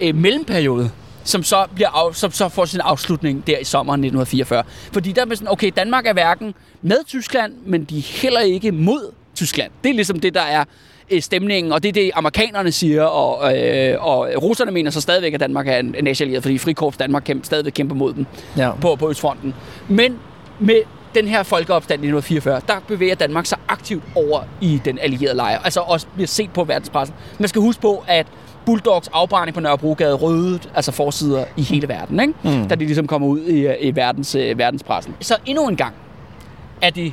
[0.00, 0.90] øh, mellemperiode,
[1.24, 4.62] som så, bliver af, som så får sin afslutning der i sommeren 1944.
[4.92, 8.72] Fordi der er sådan, okay, Danmark er hverken med Tyskland, men de er heller ikke
[8.72, 9.70] mod Tyskland.
[9.84, 10.64] Det er ligesom det, der er
[11.10, 15.34] øh, stemningen, og det er det, amerikanerne siger, og, øh, og russerne mener så stadigvæk,
[15.34, 18.26] at Danmark er en, en nationallieret, fordi Frikorps Danmark kæmpe, stadigvæk kæmper mod dem
[18.56, 18.70] Ja.
[18.80, 19.54] på, på Østfronten.
[19.88, 20.18] Men
[20.60, 20.80] med
[21.14, 25.58] den her folkeopstand i 1944, der bevæger Danmark sig aktivt over i den allierede lejr.
[25.58, 27.16] Altså også bliver set på verdenspressen.
[27.38, 28.26] Man skal huske på, at
[28.66, 32.34] Bulldogs afbrænding på Nørrebrogade rødede altså forsider i hele verden, ikke?
[32.44, 32.68] Mm.
[32.68, 35.14] da de ligesom kommer ud i, i verdens, øh, verdenspressen.
[35.20, 35.94] Så endnu en gang
[36.82, 37.12] er det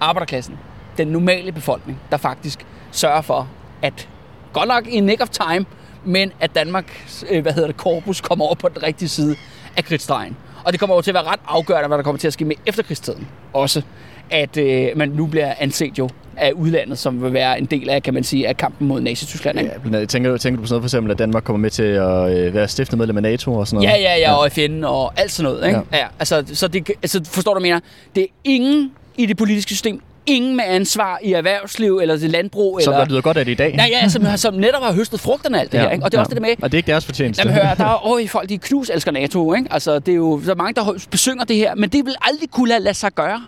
[0.00, 0.54] arbejderklassen,
[0.98, 2.66] den normale befolkning, der faktisk
[2.96, 3.48] sørger for,
[3.82, 4.08] at
[4.52, 5.66] godt nok i nick of time,
[6.04, 9.36] men at Danmark, øh, hvad hedder det, korpus kommer over på den rigtige side
[9.76, 10.36] af kridtstregen.
[10.64, 12.44] Og det kommer over til at være ret afgørende, hvad der kommer til at ske
[12.44, 13.28] med efterkrigstiden.
[13.52, 13.82] Også
[14.30, 18.02] at øh, man nu bliver anset jo af udlandet, som vil være en del af,
[18.02, 19.58] kan man sige, af kampen mod Nazi-Tyskland.
[19.58, 19.70] ikke?
[19.72, 21.70] Ja, blandt andet, tænker, tænker du på sådan noget for eksempel, at Danmark kommer med
[21.70, 23.98] til at øh, være stiftet medlem af NATO og sådan noget?
[23.98, 25.66] Ja, ja, ja, og FN og alt sådan noget.
[25.66, 25.80] Ikke?
[25.92, 25.98] Ja.
[25.98, 27.80] Ja, altså, så det, altså, forstår du, mener?
[28.14, 32.80] Det er ingen i det politiske system, ingen med ansvar i erhvervsliv eller til landbrug.
[32.82, 33.76] Som eller, der lyder godt af det i dag.
[33.76, 35.90] Nej, ja, som, som netop har høstet frugterne af alt det her.
[35.90, 36.04] Ikke?
[36.04, 37.42] Og det er også det der med, Og det er ikke deres fortjeneste.
[37.42, 39.68] Jamen hør, der er øj, folk, de knus elsker NATO, ikke?
[39.70, 42.68] Altså, det er jo så mange, der besynger det her, men det vil aldrig kunne
[42.68, 43.44] lade, lade sig gøre,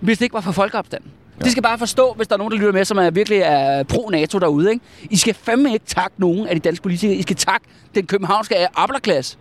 [0.00, 1.10] hvis det ikke var for folkeopstanden.
[1.38, 1.44] Ja.
[1.44, 3.82] Det skal bare forstå, hvis der er nogen, der lytter med, som er virkelig er
[3.82, 4.84] pro-NATO derude, ikke?
[5.10, 7.16] I skal fandme ikke takke nogen af de danske politikere.
[7.16, 9.36] I skal takke den københavnske arbejderklasse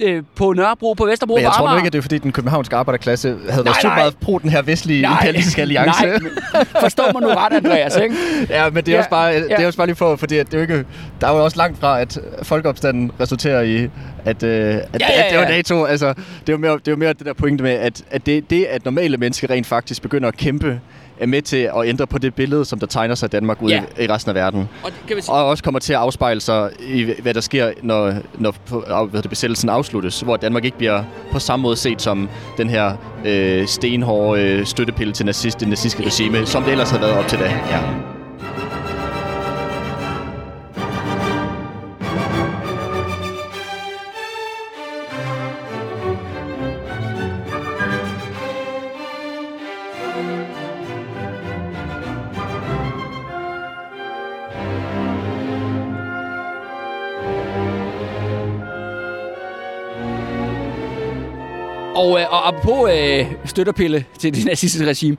[0.00, 2.18] øh, på Nørrebro, på Vesterbro, Men jeg på tror nu ikke, at det er fordi,
[2.18, 3.98] den københavnske arbejderklasse havde været Nej, super nej.
[3.98, 6.04] meget pro den her vestlige imperialistiske alliance.
[6.06, 6.30] Nej, men
[6.80, 8.16] forstå mig nu ret, Andreas, ikke?
[8.50, 9.54] Ja, men det er, Ja, også bare, det ja.
[9.62, 10.84] er også bare lige for, fordi at det er jo ikke,
[11.20, 13.88] der er jo også langt fra, at folkeopstanden resulterer i,
[14.24, 15.50] at, øh, at, Ja, ja, at det var ja.
[15.56, 15.84] NATO.
[15.84, 16.08] Altså,
[16.40, 18.50] det er jo mere det, er jo mere det der pointe med, at, at det,
[18.50, 20.80] det, at normale mennesker rent faktisk begynder at kæmpe,
[21.20, 23.74] er med til at ændre på det billede, som der tegner sig af Danmark ude
[23.74, 24.02] Ja.
[24.04, 24.68] i, resten af verden.
[24.82, 27.72] Og det kan vi Og også kommer til at afspejle sig i, hvad der sker,
[27.82, 31.02] når, når hvad det, besættelsen afsluttes, hvor Danmark ikke bliver
[31.32, 32.92] på samme måde set som den her
[33.24, 37.26] øh, stenhårde øh, støttepille til nazist, det nazistiske regime, som det ellers havde været op
[37.28, 37.44] til da.
[37.44, 37.80] Ja.
[61.94, 65.16] Og, øh, og apropos øh, støtterpille til det nazistiske regime,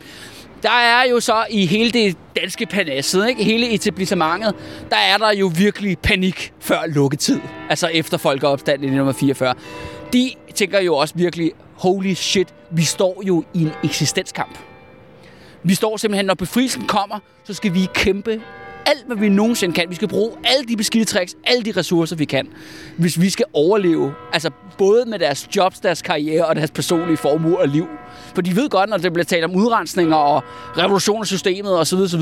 [0.64, 3.44] der er jo så i hele det danske panasset, ikke?
[3.44, 4.56] hele etablissementet,
[4.90, 7.40] der er der jo virkelig panik før lukketid.
[7.70, 9.54] Altså efter folkeopstanden i 1944.
[10.14, 14.58] De tænker jo også virkelig, holy shit, vi står jo i en eksistenskamp.
[15.66, 18.42] Vi står simpelthen, når befrielsen kommer, så skal vi kæmpe
[18.86, 19.86] alt, hvad vi nogensinde kan.
[19.90, 22.48] Vi skal bruge alle de beskidte tricks, alle de ressourcer, vi kan,
[22.98, 24.14] hvis vi skal overleve.
[24.34, 27.88] Altså både med deres jobs, deres karriere og deres personlige formue og liv.
[28.36, 30.44] For de ved godt, når det bliver talt om udrensninger og
[30.78, 31.98] revolution af systemet osv.
[31.98, 32.22] osv.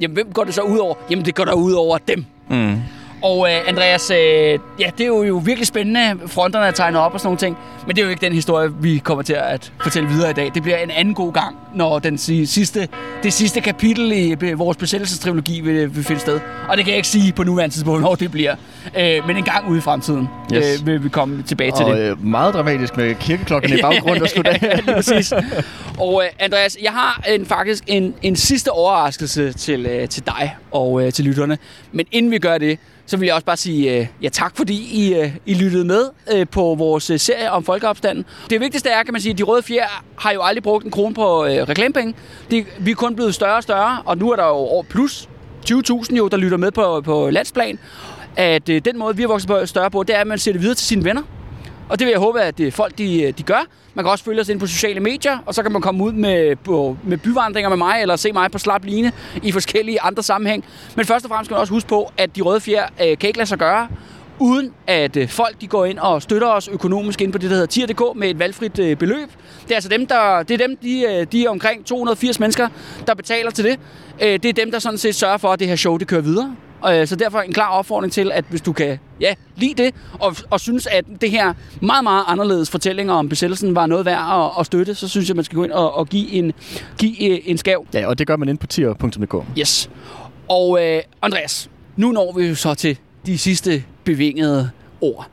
[0.00, 0.94] Jamen, hvem går det så ud over?
[1.10, 2.24] Jamen, det går der ud over dem.
[2.48, 2.76] Mm.
[3.22, 7.14] Og øh, Andreas, øh, ja, det er jo, jo virkelig spændende, fronterne er tegnet op
[7.14, 7.56] og sådan nogle ting.
[7.86, 10.50] Men det er jo ikke den historie, vi kommer til at fortælle videre i dag.
[10.54, 12.88] Det bliver en anden god gang, når den si- sidste,
[13.22, 16.40] det sidste kapitel i be- vores besættelsestrilogi vil, vil finde sted.
[16.68, 18.54] Og det kan jeg ikke sige på nuværende tidspunkt, hvor det bliver.
[18.98, 20.80] Øh, men en gang ude i fremtiden Yes.
[20.80, 22.10] øh, vil vi komme tilbage til Og det.
[22.10, 24.28] øh, meget dramatisk med kirkeklokken i baggrunden og
[24.62, 25.32] ja, lige præcis.
[25.98, 30.56] Og øh, Andreas, jeg har en, faktisk en, en sidste overraskelse til, øh, til dig
[30.70, 31.58] og øh, til lytterne.
[31.92, 32.78] Men inden vi gør det,
[33.10, 36.04] så vil jeg også bare sige øh, ja, tak, fordi I, øh, I lyttede med
[36.32, 38.24] øh, på vores øh, serie om folkeopstanden.
[38.50, 40.90] Det vigtigste er, kan man sige, at de røde fjer har jo aldrig brugt en
[40.90, 42.14] krone på øh, reklamepenge.
[42.50, 45.28] De, vi er kun blevet større og større, og nu er der jo over plus
[45.70, 47.78] 20.000 jo, der lytter med på, på landsplan.
[48.36, 50.52] At øh, den måde, vi har vokset på, større på, det er, at man ser
[50.52, 51.22] det videre til sine venner.
[51.90, 53.66] Og det vil jeg håbe, at det folk de, øh, de gør.
[53.94, 56.12] Man kan også følge os ind på sociale medier, og så kan man komme ud
[56.12, 59.12] med, på, med byvandringer med mig, eller se mig på slap line
[59.42, 60.64] i forskellige andre sammenhæng.
[60.96, 63.26] Men først og fremmest skal man også huske på, at de røde fjer øh, kan
[63.26, 63.88] ikke lade sig gøre,
[64.38, 67.56] uden at øh, folk de går ind og støtter os økonomisk ind på det, der
[67.56, 69.28] hedder tier.dk med et valgfrit øh, beløb.
[69.62, 72.68] Det er altså dem, der, det er dem, de, øh, de er omkring 280 mennesker,
[73.06, 73.78] der betaler til det.
[74.22, 76.22] Øh, det er dem, der sådan set sørger for, at det her show det kører
[76.22, 76.56] videre.
[76.88, 80.36] Øh, Så derfor en klar opfordring til, at hvis du kan ja, lide det, og,
[80.50, 84.50] og synes, at det her meget, meget anderledes fortællinger om besættelsen var noget værd at,
[84.60, 86.52] at støtte, så synes jeg, man skal gå ind og, og give, en,
[86.98, 87.86] give øh, en skav.
[87.94, 89.34] Ja, og det gør man inde på tier.dk.
[89.58, 89.90] Yes.
[90.48, 94.70] Og øh, Andreas, nu når vi jo så til de sidste bevingede
[95.00, 95.26] ord.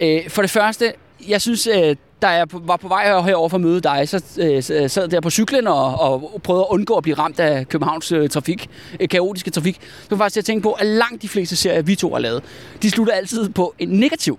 [0.00, 0.92] Øh, for det første,
[1.28, 4.62] jeg synes, øh, da jeg var på vej herover for at møde dig, så øh,
[4.90, 8.28] sad der på cyklen og, og prøvede at undgå at blive ramt af Københavns øh,
[8.28, 8.70] trafik,
[9.00, 9.80] øh, kaotiske trafik.
[10.02, 12.42] Så var faktisk at tænke på, at langt de fleste serier, vi to har lavet,
[12.82, 14.38] de slutter altid på en negativ,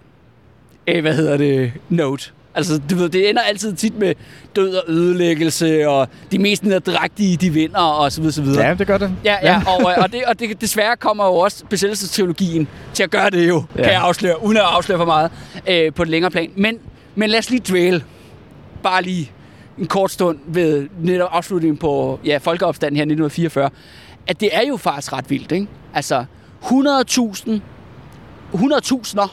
[0.87, 2.31] øh, hvad hedder det, note.
[2.55, 4.13] Altså, du ved, det ender altid tit med
[4.55, 8.67] død og ødelæggelse, og de mest nedrægtige, de vinder, og så videre, så videre.
[8.67, 9.15] Ja, det gør det.
[9.23, 13.11] Ja, ja, og, øh, og, det, og det, desværre kommer jo også besættelsesteologien til at
[13.11, 13.83] gøre det jo, ja.
[13.83, 15.31] kan jeg afsløre, uden at afsløre for meget,
[15.69, 16.51] øh, på et længere plan.
[16.55, 16.79] Men,
[17.15, 18.03] men lad os lige dvæle,
[18.83, 19.31] bare lige
[19.77, 23.69] en kort stund ved netop afslutningen på ja, folkeopstanden her i 1944,
[24.27, 25.67] at det er jo faktisk ret vildt, ikke?
[25.93, 26.25] Altså,
[26.63, 27.59] 100.000
[28.53, 29.27] 100.000'er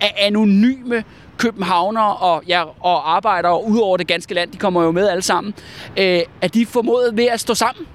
[0.00, 1.04] af anonyme
[1.38, 5.22] københavner og, ja, og arbejdere ud over det ganske land, de kommer jo med alle
[5.22, 5.54] sammen,
[5.96, 7.86] øh, at de formåede ved at stå sammen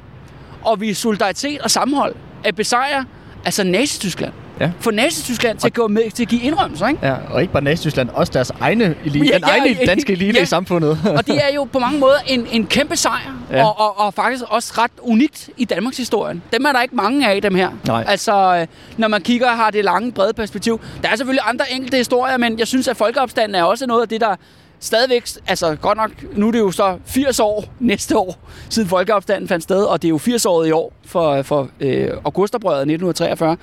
[0.66, 3.06] og vise solidaritet og sammenhold at besejre
[3.46, 4.34] altså Nazi-Tyskland.
[4.60, 4.72] Ja.
[4.80, 7.00] Få Nazi-Tyskland til at gå med til at give indrømmelser, ikke?
[7.08, 10.14] Ja, og ikke bare Nazi-Tyskland, også deres egne elite, Ja, den ja, egne ja, danske
[10.14, 10.44] elite ja.
[10.44, 11.00] i samfundet.
[11.18, 13.66] Og det er jo på mange måder en, en kæmpe sejr, Ja.
[13.66, 16.42] og, og, og faktisk også ret unikt i Danmarks historie.
[16.54, 17.70] Dem er der ikke mange af, dem her.
[17.88, 18.04] Nej.
[18.08, 20.82] Altså, øh, når man kigger og har det lange, brede perspektiv.
[21.04, 24.08] Der er selvfølgelig andre enkelte historier, men jeg synes, at folkeopstanden er også noget af
[24.10, 24.36] det, der
[24.80, 29.48] stadigvæk, altså godt nok, nu er det jo så 80 år næste år, siden folkeopstanden
[29.48, 33.58] fandt sted, og det er jo 80 år i år for, for øh, augustoprøret 1943.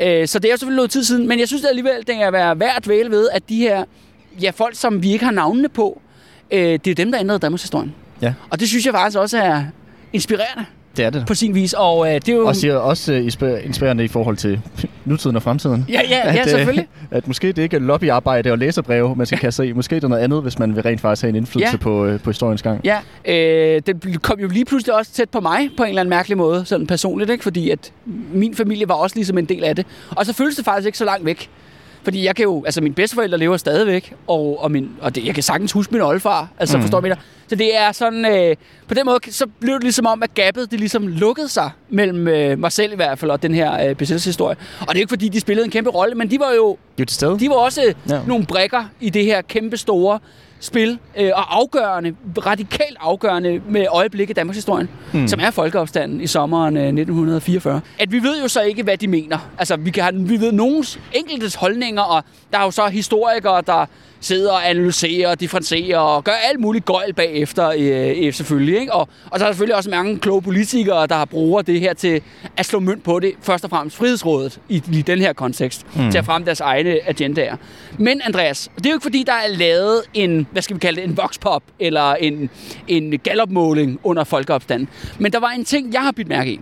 [0.00, 2.30] Øh, så det er jo selvfølgelig noget tid siden, men jeg synes alligevel, det er
[2.30, 3.84] være værd at væle ved, at de her
[4.42, 6.00] ja, folk, som vi ikke har navnene på,
[6.50, 7.94] øh, det er dem, der ændrede Danmarks historien.
[8.22, 8.34] Ja.
[8.50, 9.64] Og det synes jeg faktisk også er
[10.12, 11.24] inspirerende Det er det.
[11.26, 12.46] på sin vis, og øh, det er jo...
[12.46, 14.60] Og siger også øh, inspir- inspirerende i forhold til
[15.04, 15.84] nutiden og fremtiden.
[15.88, 16.88] Ja, ja, ja, at, øh, selvfølgelig.
[17.10, 19.72] At måske det ikke er lobbyarbejde og læserbreve, man skal kaste i.
[19.72, 21.76] Måske det er noget andet, hvis man vil rent faktisk have en indflydelse Ja.
[21.76, 22.80] på, øh, på historiens gang.
[22.84, 26.10] Ja, øh, det kom jo lige pludselig også tæt på mig på en eller anden
[26.10, 27.42] mærkelig måde, sådan personligt, ikke?
[27.42, 27.92] fordi at
[28.32, 29.86] min familie var også ligesom en del af det.
[30.10, 31.48] Og så føles det faktisk ikke så langt væk.
[32.02, 35.34] Fordi jeg kan jo, altså mine bedsteforældre lever stadigvæk, og, og, min, og det, jeg
[35.34, 36.82] kan sagtens huske min oldefar, altså Mm.
[36.82, 37.08] forstår du?
[37.48, 38.56] Så det er sådan, øh,
[38.88, 42.28] på den måde, så blev det ligesom om, at gabet, det ligesom lukkede sig mellem
[42.28, 44.56] øh, mig selv i hvert fald, og den her øh, besættelseshistorie.
[44.80, 47.00] Og det er ikke fordi, de spillede en kæmpe rolle, men de var jo, De
[47.02, 47.38] jo til stede.
[47.38, 48.14] de var også Ja.
[48.14, 48.20] ja.
[48.26, 50.18] nogle brækker i det her kæmpe store
[50.60, 52.14] spil, øh, og afgørende,
[52.46, 55.28] radikalt afgørende med øjeblikket i Danmarks historien, Mm.
[55.28, 57.80] som er folkeopstanden i sommeren øh, 1944.
[57.98, 59.38] At vi ved jo så ikke, hvad de mener.
[59.58, 63.62] Altså, vi, kan have, vi ved nogens enkeltes holdninger, og der er jo så historikere,
[63.66, 63.86] der
[64.20, 68.80] sidder og analyserer og differencierer og gør alt muligt gøjl bagefter, øh, øh, selvfølgelig.
[68.80, 68.92] Ikke?
[68.92, 71.94] Og, og så er der selvfølgelig også mange kloge politikere, der har bruger det her
[71.94, 72.20] til
[72.56, 73.32] at slå mønt på det.
[73.42, 76.02] Først og fremmest Frihedsrådet i, i den her kontekst, Mm.
[76.04, 76.10] mm.
[76.10, 77.56] til at fremme deres egne agendaer.
[77.98, 81.00] Men Andreas, det er jo ikke fordi, der er lavet en, hvad skal vi kalde
[81.00, 82.50] det, en voxpop eller en,
[82.88, 84.88] en gallopmåling under folkeopstanden.
[85.18, 86.60] Men der var en ting, jeg har bidt mærke i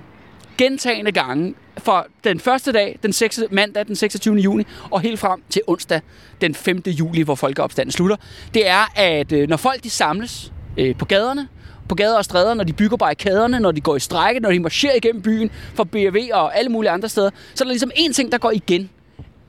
[0.58, 3.40] gentagende gange fra den første dag, den 6.
[3.50, 4.36] mandag den 26.
[4.36, 6.00] juni, og helt frem til onsdag
[6.40, 6.82] den 5.
[6.86, 8.16] juli, hvor folkeopstanden slutter,
[8.54, 11.48] det er, at øh, når folk de samles øh, på gaderne,
[11.88, 14.60] på gader og stræder, når de bygger barrikaderne, når de går i strække, når de
[14.60, 18.12] marcherer igennem byen for BRV og alle mulige andre steder, så er der ligesom en
[18.12, 18.90] ting, der går igen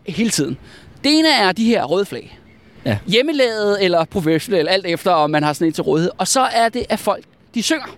[0.07, 0.57] hele tiden.
[1.03, 2.39] Det ene er de her røde flag.
[2.85, 2.97] Ja.
[3.07, 6.11] Hjemmelavet eller professionelt, alt efter om man har sådan en til rådighed.
[6.17, 7.97] Og så er det, at folk de synger.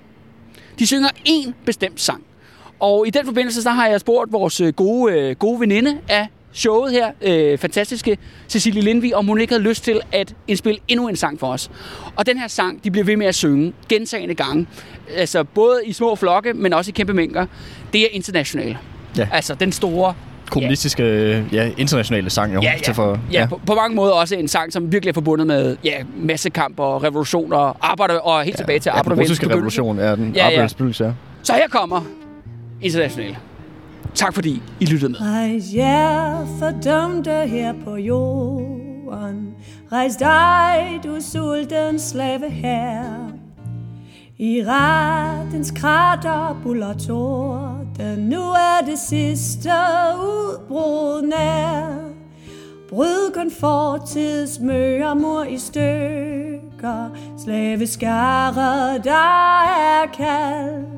[0.80, 2.24] De synger en bestemt sang.
[2.86, 6.28] Og i den forbindelse, så har jeg spurgt vores øh, gode, øh, gode veninde af
[6.54, 8.18] showet her, øh, fantastiske
[8.50, 11.72] Cecilie Lindvig, om hun ikke havde lyst til at indspille endnu en sang for os.
[12.16, 14.68] Og den her sang, de bliver ved med at synge gentagende gange.
[15.16, 17.46] Altså både i små flokke, men også i kæmpe mængder.
[17.94, 18.78] Det er international.
[19.18, 19.28] Ja.
[19.32, 20.14] Altså den store
[20.52, 22.62] Kommunistiske, øh, ja, internationale sang jo.
[22.62, 22.78] Ja, ja.
[22.84, 23.48] Til for, Ja, ja.
[23.48, 27.04] På, på mange måder også en sang, som virkelig er forbundet med ja, massekamp og
[27.04, 30.62] revolution og arbejder, og helt tilbage til ja, den russiske revolution er den Ja, ja.
[30.62, 30.68] ja.
[31.44, 32.25] Så her kommer
[32.82, 33.38] internationale.
[34.16, 35.22] Tak fordi I lyttede med.
[35.22, 39.56] Rejs jer fordømte her på jorden.
[39.92, 43.32] Rejs dig, du sulten slave her
[44.38, 48.20] I rettens krater buller torden.
[48.20, 49.70] Nu er det sidste
[50.18, 52.06] udbrud nær.
[52.90, 57.10] Bryd kun fortids mør i stykker.
[57.44, 60.95] Slaveskare, der er kaldt.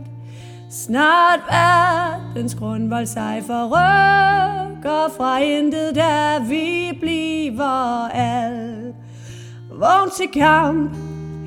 [0.70, 8.94] Snart verdens grundvold sig forrykker fra intet, da vi bliver al.
[9.72, 10.92] Vågn til kamp,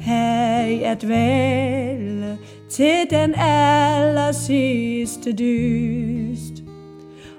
[0.03, 2.39] have at vælge
[2.71, 6.53] til den aller sidste dyst.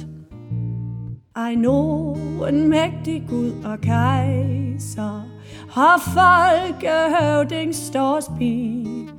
[1.35, 2.15] Ej, know
[2.49, 5.31] en mægtig Gud og kejser
[5.71, 9.10] har folkehøvding står speed.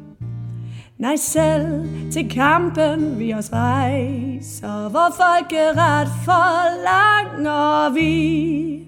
[1.03, 8.87] Nej, selv til kampen vi os rejser, hvor folkeret forlanger vi.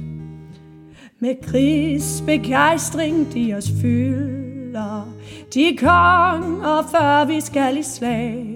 [1.19, 5.15] Med krigsbegejstring de os fylder,
[5.55, 8.54] de konger før vi skal i slag.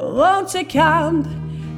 [0.00, 1.26] Vågn til kamp